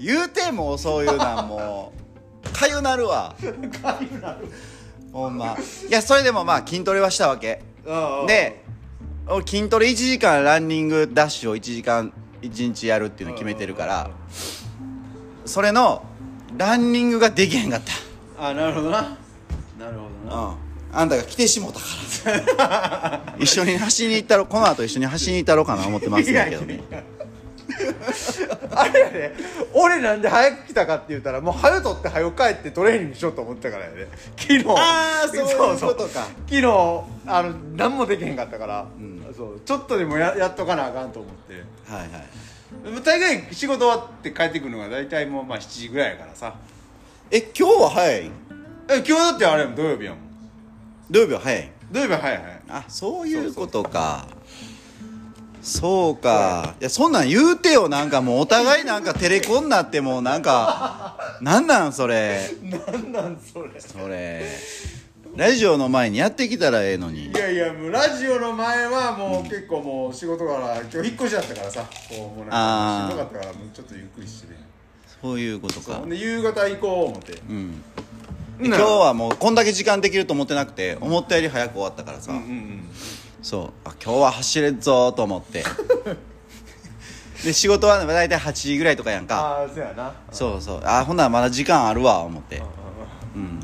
[0.00, 2.03] 言うてもうそういうなんもう
[2.52, 3.34] かゆなるわ。
[5.12, 5.56] ほんま。
[5.88, 7.62] いやそれでもまあ筋トレはしたわけ。
[8.26, 8.64] で
[9.26, 14.10] 俺筋トレ1時間ランニングダッシュを1時間1日やるっていうの決めてるから。
[15.44, 16.04] それの
[16.56, 17.80] ランニングができへんかっ
[18.36, 18.48] た。
[18.48, 19.02] あなるほどな。
[19.78, 20.44] なるほどな。
[20.44, 20.54] うん。
[20.92, 21.86] あんたが来てしもたか
[22.62, 23.34] ら。
[23.38, 26.82] 一緒に走りに行ったろこの後一緒に走りに行ったろうかな思ってますけどね
[28.70, 29.34] あれやで
[29.72, 34.08] 俺なんで早く来たかって言ったらもう早とって早く帰ってトレーニングしようと思ったからやで。
[34.36, 34.64] 昨日。
[34.68, 36.26] あーそういうことか。
[36.48, 36.66] 昨日
[37.26, 39.34] あの何もできへんかったから、ん。
[39.36, 41.54] そうちょっとでもややっとかなあかんと思って。
[41.90, 43.02] はいはい。
[43.02, 46.54] 大概仕事終わって帰ってくるのが大体もうまあ7時ぐらいやからさ。
[47.30, 48.30] え今日は早い
[48.88, 50.20] え今日だってあれやもん土曜日やもん。
[51.10, 52.60] 土曜日は早い土曜日は早い早い。
[52.68, 54.26] あそういうことか
[55.64, 56.74] そうか。
[56.78, 57.88] いやそんなん言うてよ。
[57.88, 62.50] なんかもうお互いなんかテレコになってもうなんかなんなんそれ。
[62.62, 63.80] なんなんそれ。
[63.80, 64.44] それ。
[65.36, 67.30] ラジオの前にやってきたらええのに。
[67.30, 71.88] いやいやもうラジオの前はもう結構もう仕事から今日引っ越しだったからさ。
[72.10, 74.58] こうもうなんかしんどかったからもうちょっとゆっくりしてね。
[75.22, 76.02] そういうことか。
[76.06, 77.40] で夕方行こう思って。
[77.48, 77.82] うん。
[78.60, 78.66] うん。
[78.66, 82.80] 今日はもうこんだけ時間できると思ってなくて思ったより早く終わったからさ、うんうんうん
[83.44, 83.72] そう。
[83.84, 85.62] あ今日は走れんぞと思って。
[87.44, 89.38] で仕事は大体8時ぐらいとかやんか。
[89.38, 90.14] ああそうやな。
[90.32, 90.80] そうそう。
[90.82, 92.62] あほんならまだ時間あるわ思って。
[93.36, 93.60] うん。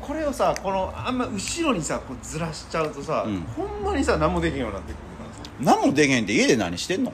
[0.00, 3.42] これをさこのあんま後ろにさこうずらしちゃうとさ、うん。
[3.42, 7.12] ほんまにさ何もできんようになってくるか何もできへんって家で何してんの？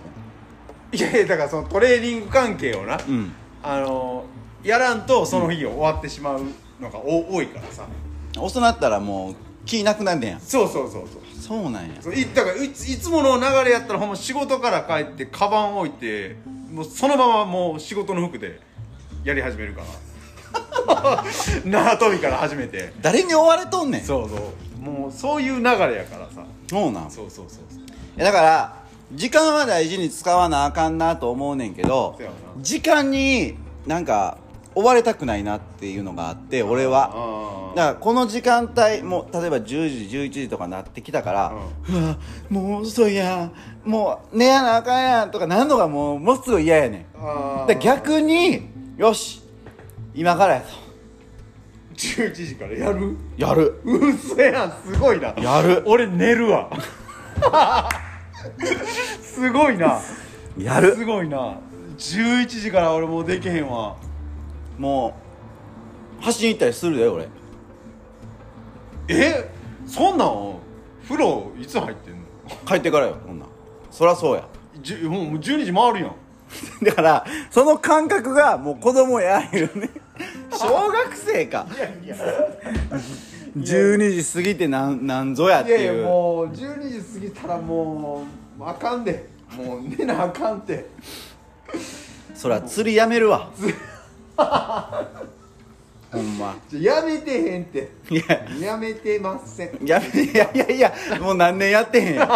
[0.92, 3.32] いやいやだからそのトレーニング関係をな、うん。
[3.64, 4.26] あの
[4.62, 6.42] やらんとその日が終わってしまう
[6.80, 7.82] のがお多いからさ。
[8.38, 9.34] 遅なったらもう
[9.66, 10.40] 気なくなんねんや。
[10.40, 11.42] そうそうそうそう。
[11.42, 12.00] そうなんや。
[12.00, 16.36] そういだからいついつもの流れやったらほんま仕事から帰ってカバン置いて
[16.72, 18.60] もうそのままもう仕事の服で
[19.24, 19.86] やり始めるから。
[21.66, 22.92] 縄跳びから始めて。
[23.02, 24.04] 誰に追われとんねん。
[24.04, 24.80] そうそう。
[24.80, 26.44] もうそういう流れやからさ。
[26.70, 27.10] そうなん。
[27.10, 27.76] そうそうそうそ
[28.16, 28.18] う。
[28.18, 32.18] だから時間は大事に使わなあかんなと思うねんけど
[32.58, 33.56] 時間に
[33.86, 34.38] なんか
[34.76, 37.10] 追われたくないなっていうのがあって俺は。
[37.14, 39.64] あだからこの時間帯もう例えば10
[40.08, 41.52] 時11時とかなってきたから、
[41.90, 42.16] うわ
[42.48, 43.50] もう遅いや
[43.84, 43.88] ん。
[43.88, 47.04] もう寝やなあかんやんとかなんのがもうものすごい嫌やねん。
[47.18, 49.42] あで逆によし
[50.14, 50.68] 今からやと。
[51.96, 53.16] 11時からやる？
[53.38, 53.80] やる。
[53.84, 55.34] うそやんすごいな。
[55.38, 55.82] やる。
[55.86, 56.70] 俺寝るわ。
[59.22, 60.00] すごいな。
[60.58, 60.94] やる。
[60.94, 61.58] すごいな。
[61.98, 63.96] 11時から俺もうできへんわ
[64.78, 65.14] も
[66.20, 67.28] う走りに行ったりするで俺。
[69.08, 69.50] え？
[69.86, 70.56] そんなん？
[71.04, 72.20] 風呂いつ入ってんの？
[72.66, 73.48] 帰ってからよこんなん
[73.90, 74.46] そりゃそうや。
[74.82, 76.14] じゅもうもう12時回るやん。
[76.84, 79.90] だからその感覚がもう子供やいうね。
[80.52, 81.66] 小学生か。
[81.74, 82.16] いやいや。
[83.56, 88.24] 12時過ぎてなんなんぞやっていやいいうやもう12時過ぎたらも
[88.58, 89.28] うあかんで。
[89.56, 90.86] もう寝なあかんて。
[92.34, 93.50] そら釣りやめるわ
[94.36, 96.56] ほんま。
[96.70, 97.90] ちょやめてへんって。
[98.10, 98.70] いや。
[98.72, 99.86] やめてません。
[99.86, 102.26] やめいやいやいやもう何年やってへんよ。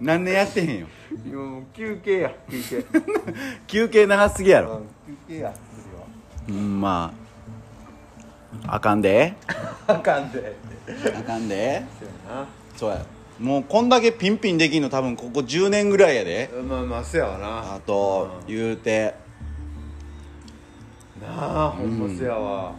[0.00, 0.86] 何年やってへんよ。
[1.24, 2.84] いやもう休憩や休憩。
[3.66, 4.72] 休憩長すぎやろ。
[4.72, 4.86] うん
[5.28, 5.52] 休憩や
[6.48, 7.12] うんま。
[8.66, 9.34] ああかんで。
[9.86, 10.56] あかんで。
[11.16, 11.82] あかんで。
[11.98, 13.06] そうやそうや。
[13.38, 16.50] もうこんだけピンピンできんの多分ここ10年ぐらいやで。
[16.54, 17.74] なまあまあそうやわな。
[17.76, 18.54] あとうん。
[18.54, 19.14] 言うて
[21.20, 22.72] なあほんまそうやわ。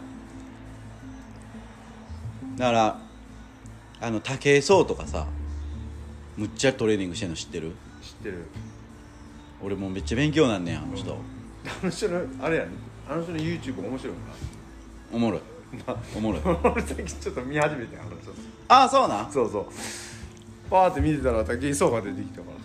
[2.56, 3.00] だから
[4.00, 5.26] あの武井壮とかさ
[6.36, 7.72] むっちゃトレーニングしてんの知ってる？
[8.02, 8.46] 知ってる。
[9.62, 11.12] 俺もうめっちゃ勉強なんねんあの人。
[11.12, 11.16] あ
[11.84, 12.70] の人のあれやね。
[13.08, 14.14] あの人の YouTube 面白い
[15.12, 15.40] おもろい。
[15.86, 16.42] なおもろい。
[16.82, 18.32] 最近ちょっと見始めてんあの人。
[18.68, 19.32] ああそうなん？
[19.32, 19.66] そうそう。
[20.68, 22.62] パーって見てたら武井壮が出てきたからさ。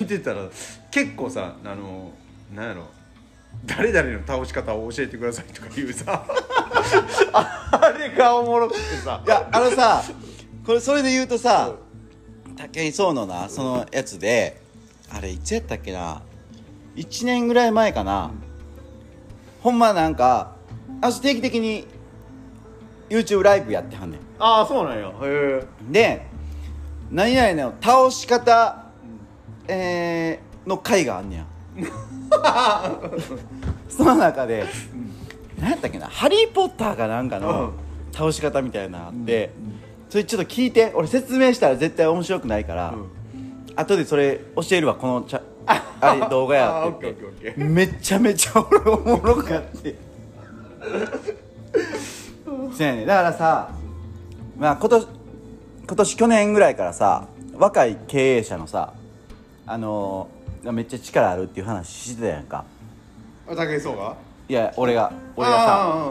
[0.00, 0.48] 見てたら
[0.90, 2.12] 結構さあの
[2.54, 2.86] なんやろ
[3.66, 6.24] 誰々の倒し方を教えてくださいとか言うさ。
[7.70, 9.22] あれがおもろくてさ。
[9.24, 10.02] いやあのさ
[10.64, 11.74] これそれで言うとさ
[12.56, 14.60] 武井壮のなそのやつで
[15.10, 16.22] あれいつやったっけな。
[16.96, 18.32] 1年ぐらい前かな、
[19.62, 20.56] ほんまなんか
[21.00, 21.86] あ定期的に
[23.08, 24.20] YouTube ライブやってはんねん。
[24.38, 25.08] ああそうなんや。
[25.08, 25.64] へえ。
[25.90, 26.26] で
[27.10, 28.86] 何々の倒し方、
[29.68, 31.46] えーの回があんねや
[33.88, 34.64] その中で、
[35.58, 37.72] 何やったっけな「ハリー・ポッター」かなんかの
[38.12, 39.50] 倒し方みたいなのあって、
[40.08, 42.94] それちょっと聞いて俺説明したら絶対面白くないから、
[43.76, 45.42] 後でそれ教えるわこのちゃ
[46.00, 47.14] あれ動画やって。
[47.42, 49.96] 言ってめちゃめちゃ俺おもろかって
[52.76, 53.70] そうやねだからさ
[54.58, 55.06] まあ今年
[55.86, 57.26] 今年去年ぐらいからさ
[57.56, 58.92] 若い経営者のさ
[59.66, 62.64] あのーめっちゃ力あるっていう話してたやんか。
[63.48, 64.16] あ武井壮が？
[64.48, 66.10] いや俺が俺がさ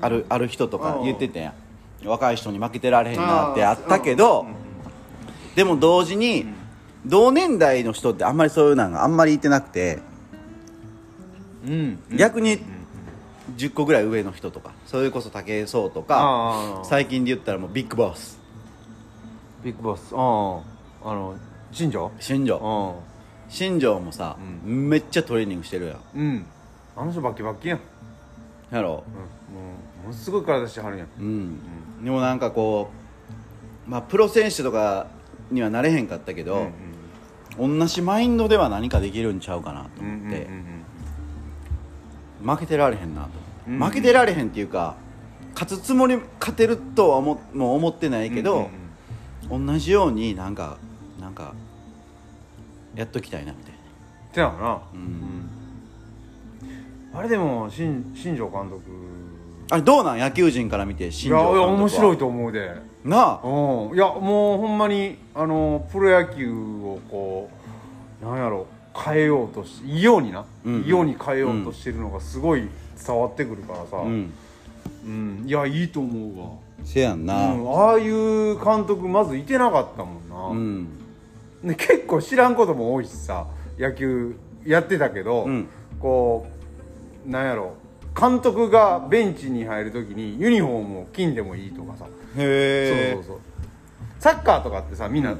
[0.00, 1.04] あるある人とかうん。
[1.04, 2.08] 言ってたやん。
[2.08, 4.46] 若い人に負けてられへんなってあったけど
[5.56, 6.46] でも同時に
[7.06, 9.98] 同年代の人ってあんまりそういうのがあんまりいてなくて
[11.66, 12.60] うん逆に
[13.56, 18.38] 10個ぐらい上の人とかそれこそ武井壮とか最近で言ったらもうビッグボス。
[19.64, 20.12] ビッグボス。
[20.14, 20.18] あ
[21.08, 21.34] ああの
[21.72, 22.12] 新庄？
[22.20, 22.60] 新庄。
[22.62, 23.15] あ
[23.48, 25.98] 新庄もさ、うめっちゃトレーニングしてるやん。
[26.14, 26.46] うん。
[26.96, 27.80] あの人バッキバッキやん、
[28.70, 29.04] やろ？
[29.06, 29.14] うん、
[29.54, 29.70] も
[30.02, 31.08] うものすごい体してはるやん。
[31.18, 32.90] うん、でもなんかこ
[33.86, 35.06] うまあプロ選手とか
[35.50, 36.68] にはなれへんかったけど、
[37.58, 40.82] 同じマインドでは何かできるんちゃうかなとうんうん思って、うん
[42.42, 42.54] うん。
[42.54, 43.28] 負けてられへんなと、
[43.68, 44.96] うん負けてられへんっていうか
[45.54, 48.70] 勝つつもり勝てるとは思もう思ってないけど、
[49.50, 50.78] 同じようになんか
[51.20, 51.54] なんか
[52.96, 53.76] やっときたいなみたいな。
[54.32, 55.48] てやな、うん。
[57.14, 58.82] あれでも新新庄監督。
[59.70, 60.18] あれどうなん？
[60.18, 61.62] 野球人から見てい新庄監督は。
[61.62, 62.74] やいや面白いと思うで。
[63.04, 63.46] なあ。
[63.46, 63.94] うん。
[63.94, 67.50] いやもうほんまにあのプロ野球をこ
[68.22, 70.82] うなんやろ変えようとし異様にな、うん。
[70.86, 72.68] 異様に変えようとしてるのがすごい
[73.06, 74.32] 伝わってくるからさ、うん。
[75.04, 75.44] うん。
[75.46, 76.50] いやいいと思うわ。
[76.84, 77.52] せやんな。
[77.52, 80.88] うん、ああいう監督まずいてなかったもんな、うん
[81.66, 83.46] で結構知らんことも多いしさ
[83.78, 85.68] 野球やってたけど、うん。
[86.00, 86.46] こ
[87.26, 87.74] うなんやろ
[88.18, 92.06] 監督がベンチに入る時にユニフォームを金でもいいとかさ。
[92.36, 93.40] へそうそうそう。
[94.18, 95.36] サッカーとかってさみんな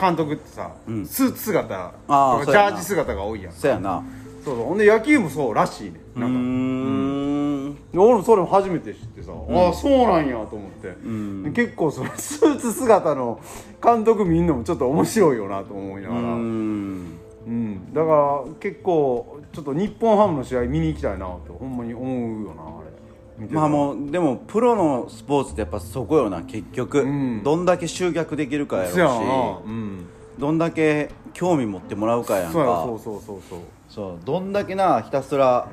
[0.00, 1.06] 監督ってさ、うん。
[1.06, 4.02] スーツ姿とかジャージ姿が多いやんそやな。
[4.44, 4.64] そうそう。
[4.64, 6.38] ほんで野球もそうらしいねなんか。
[6.38, 7.34] ん。
[7.38, 7.43] で
[7.92, 11.42] 俺もそれも初めて知ってさ、ああそうなんやと思って、ん。
[11.42, 13.40] で結構そのスーツ姿の
[13.82, 17.18] 監督見んのもちょっと面白いよなと思いなうがら、ん。
[17.46, 22.80] うん、だから結構ちょっと日本ハムの試合見に行きたいなとほんまに思うよなあ
[23.40, 23.46] れ。
[23.50, 27.42] まあもうでもプロのスポーツってやっぱそこよな結局、うん。
[27.42, 29.74] どんだけ集客できるかやろうし。
[30.38, 32.52] どんだけ興味持ってもらうかやんか。
[32.52, 33.58] そうやそうそうそうそう。
[33.88, 35.68] そうどんだけなひたすら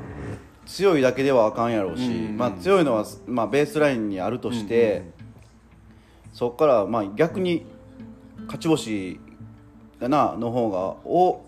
[0.71, 5.03] 強いだけではあかんやろうし、うんうんまあ、強いのは、まあ、ベースラインにあるとして、
[6.33, 7.65] そこからまあ逆に
[8.45, 9.19] 勝ち星
[9.99, 11.41] だなの方がお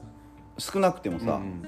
[0.57, 1.63] 少なくてもさ、うん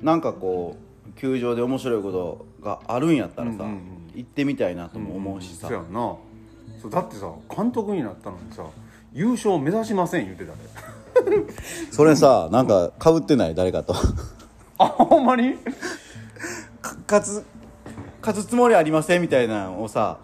[0.00, 0.76] なんかこ
[1.14, 3.82] う球場で面白いことがあるんやったらさ、うんうんうん。
[4.14, 6.16] 行ってみたいなとも思うしさ、そうやんな。
[6.80, 8.64] そうだってさ監督になったのにさ
[9.12, 10.52] 優勝目指しません言ってた
[11.28, 11.44] で。
[11.92, 13.54] それさなんかかぶってない？
[13.54, 13.94] 誰かと。
[14.78, 15.52] あほんまに？
[15.54, 15.58] か
[16.82, 17.44] 勝つ
[18.20, 20.18] 勝つつもりありませんみたいなのをさ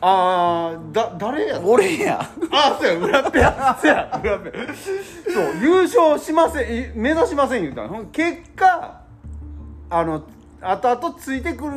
[0.00, 2.20] ああだ誰や俺や。
[2.52, 3.78] あそうや裏っぺや。
[3.80, 4.52] そうや裏っぺ
[5.32, 9.00] そう優勝しませんえ目指しません言うたのほん結果
[9.88, 10.22] あの
[10.60, 11.72] 後々ついてくる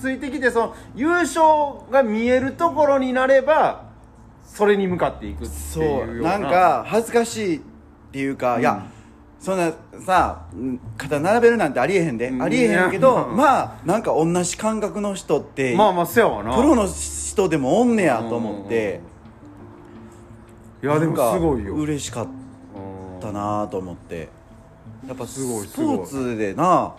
[0.00, 1.44] ついてきてその優勝
[1.90, 3.90] が見えるところになれば
[4.44, 6.38] それに向かっていくってそいうような。
[6.38, 7.60] なんか恥ずかしいっ
[8.12, 8.86] ていうか、いや
[9.42, 9.72] そんな
[10.06, 12.42] さうん肩並べるなんてありえへんで、うん。
[12.42, 13.26] ありえへんけどいや。
[13.26, 16.54] まあなんか同じ感覚の人って、まあまあせやわな。
[16.54, 19.00] プロの人でもおんねやと思って、
[20.80, 21.74] いやでもすごいよ。
[21.74, 24.28] 嬉しかっうんたなと思って。
[25.08, 26.94] やっぱすごいスポーツでな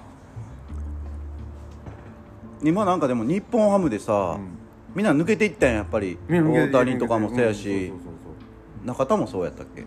[2.62, 4.58] 今なんかでも日本ハムでさ、うん。
[4.94, 6.18] みんな抜けていったんややっぱり。
[6.30, 7.94] 大谷とかもそうやし、
[8.84, 9.86] 中田もそうやったっけ？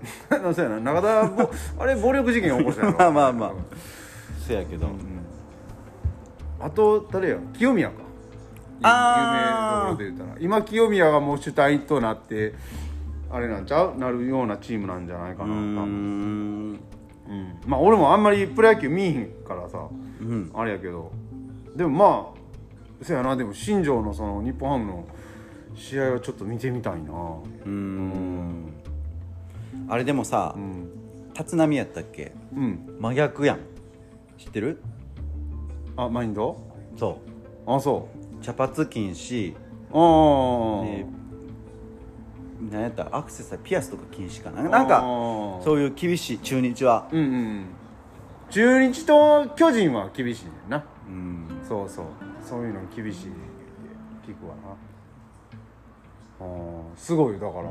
[0.30, 0.80] そうそうやな。
[0.80, 2.98] 中田ぼあれ暴力事件起こしたやろ。
[3.00, 3.52] まあまあまあ。
[4.46, 4.88] そうやけど、
[6.58, 7.36] あと誰や？
[7.52, 7.94] 清宮か。
[8.82, 8.92] 有名
[9.76, 10.40] どころで言ったら。
[10.40, 12.54] 今清宮がもう主体となって
[13.30, 13.98] あれなんちゃう？
[13.98, 15.52] なるようなチームなんじゃないかな。
[15.52, 16.80] 多うん。
[17.28, 17.60] うん。
[17.66, 19.86] まあ俺もあんまりプロ野球見えへんからさ。
[20.20, 20.50] うん。
[20.54, 21.12] あれやけど。
[21.76, 23.36] でもまあそやな。
[23.36, 25.04] でも新庄のその日本ハムの
[25.74, 27.12] 試合はちょっと見てみたいな。
[27.12, 28.72] うーん
[29.90, 30.90] あれでもさうん。
[31.36, 32.32] 立浪やったっけ？
[32.54, 32.96] うん。
[33.00, 33.58] 真逆やん。
[34.38, 34.82] 知ってる？
[35.96, 36.58] あマインド？
[36.96, 37.20] そ
[37.66, 38.38] あそう。
[38.38, 39.54] う茶髪禁止。
[39.54, 39.56] う
[39.92, 41.06] ああで
[42.70, 43.08] 何やった？
[43.16, 44.62] アクセサリーピアスとか禁止かな？
[44.68, 47.08] なんかそそういう厳しい中日は。
[47.10, 47.66] うんうんうん。
[48.50, 50.84] 中日と巨人は厳しいねんな。
[51.08, 51.48] うん。
[51.66, 52.06] そうそう。
[52.42, 53.32] そういうの厳しいっ
[54.26, 54.62] て聞くわな。
[56.40, 57.70] あーすごいだから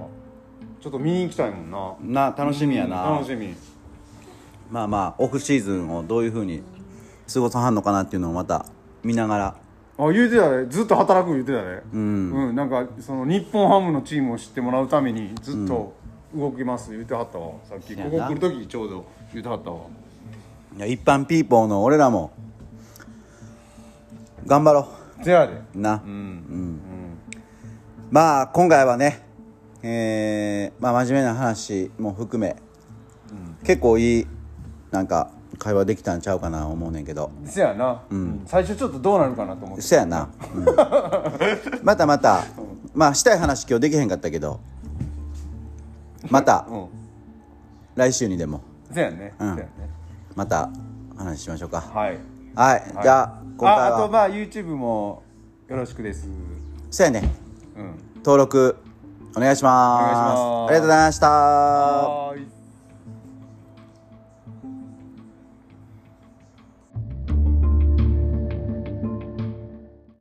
[0.82, 1.72] ちょっと見に行きたいもん
[2.04, 2.30] な。
[2.30, 3.54] な楽しみやな、うん楽しみ。
[4.72, 6.62] まあまあオフシーズンをどういうふうに
[7.32, 8.66] 過ごさはんのかなっていうのをまた
[9.04, 9.56] 見ながら。
[9.98, 15.94] あ言うてたねずっと働く言うてたねうん、うん、なんかその日本ハムのチームを知ってもらうためにずっと
[16.34, 17.52] 動きます言うてはったわ。
[17.68, 19.82] さっきここ来る時ちょうど言うてはったわ。
[20.78, 22.32] いや一般ピーポーの俺らも
[24.46, 24.88] 頑張ろ
[25.22, 25.62] せやで。
[25.76, 26.12] うな、うん。
[26.12, 26.82] うん。
[28.10, 29.29] まあ今回はね
[29.82, 32.56] えーまあ真面目な話も含め、
[33.64, 34.28] 結構いい
[34.92, 37.32] なんか会話できたんちゃうかな思うねんけど。
[37.46, 38.42] せやな、うん。
[38.46, 39.84] 最初ちょっとどうなるかなと思って。
[39.84, 40.66] そやな、うん。
[41.84, 42.46] またまた
[42.94, 44.60] まあしたい話今日できへんかったけど。
[46.30, 46.88] またうん。
[47.96, 48.62] 来週にでも。
[48.92, 49.56] せやね、うん。
[49.58, 49.70] ね。
[50.36, 50.70] また
[51.18, 51.82] 話しましょうか。
[51.82, 52.18] はい。
[52.56, 52.84] はい、はい。
[53.04, 53.88] じゃあ今回は。
[53.88, 55.24] ああとまあ YouTube も
[55.68, 56.28] よろしくです。
[56.90, 57.30] そうやね。
[57.78, 57.96] うん。
[58.18, 58.78] 登録
[59.36, 60.40] お願いします。
[60.40, 62.59] ありがとうございました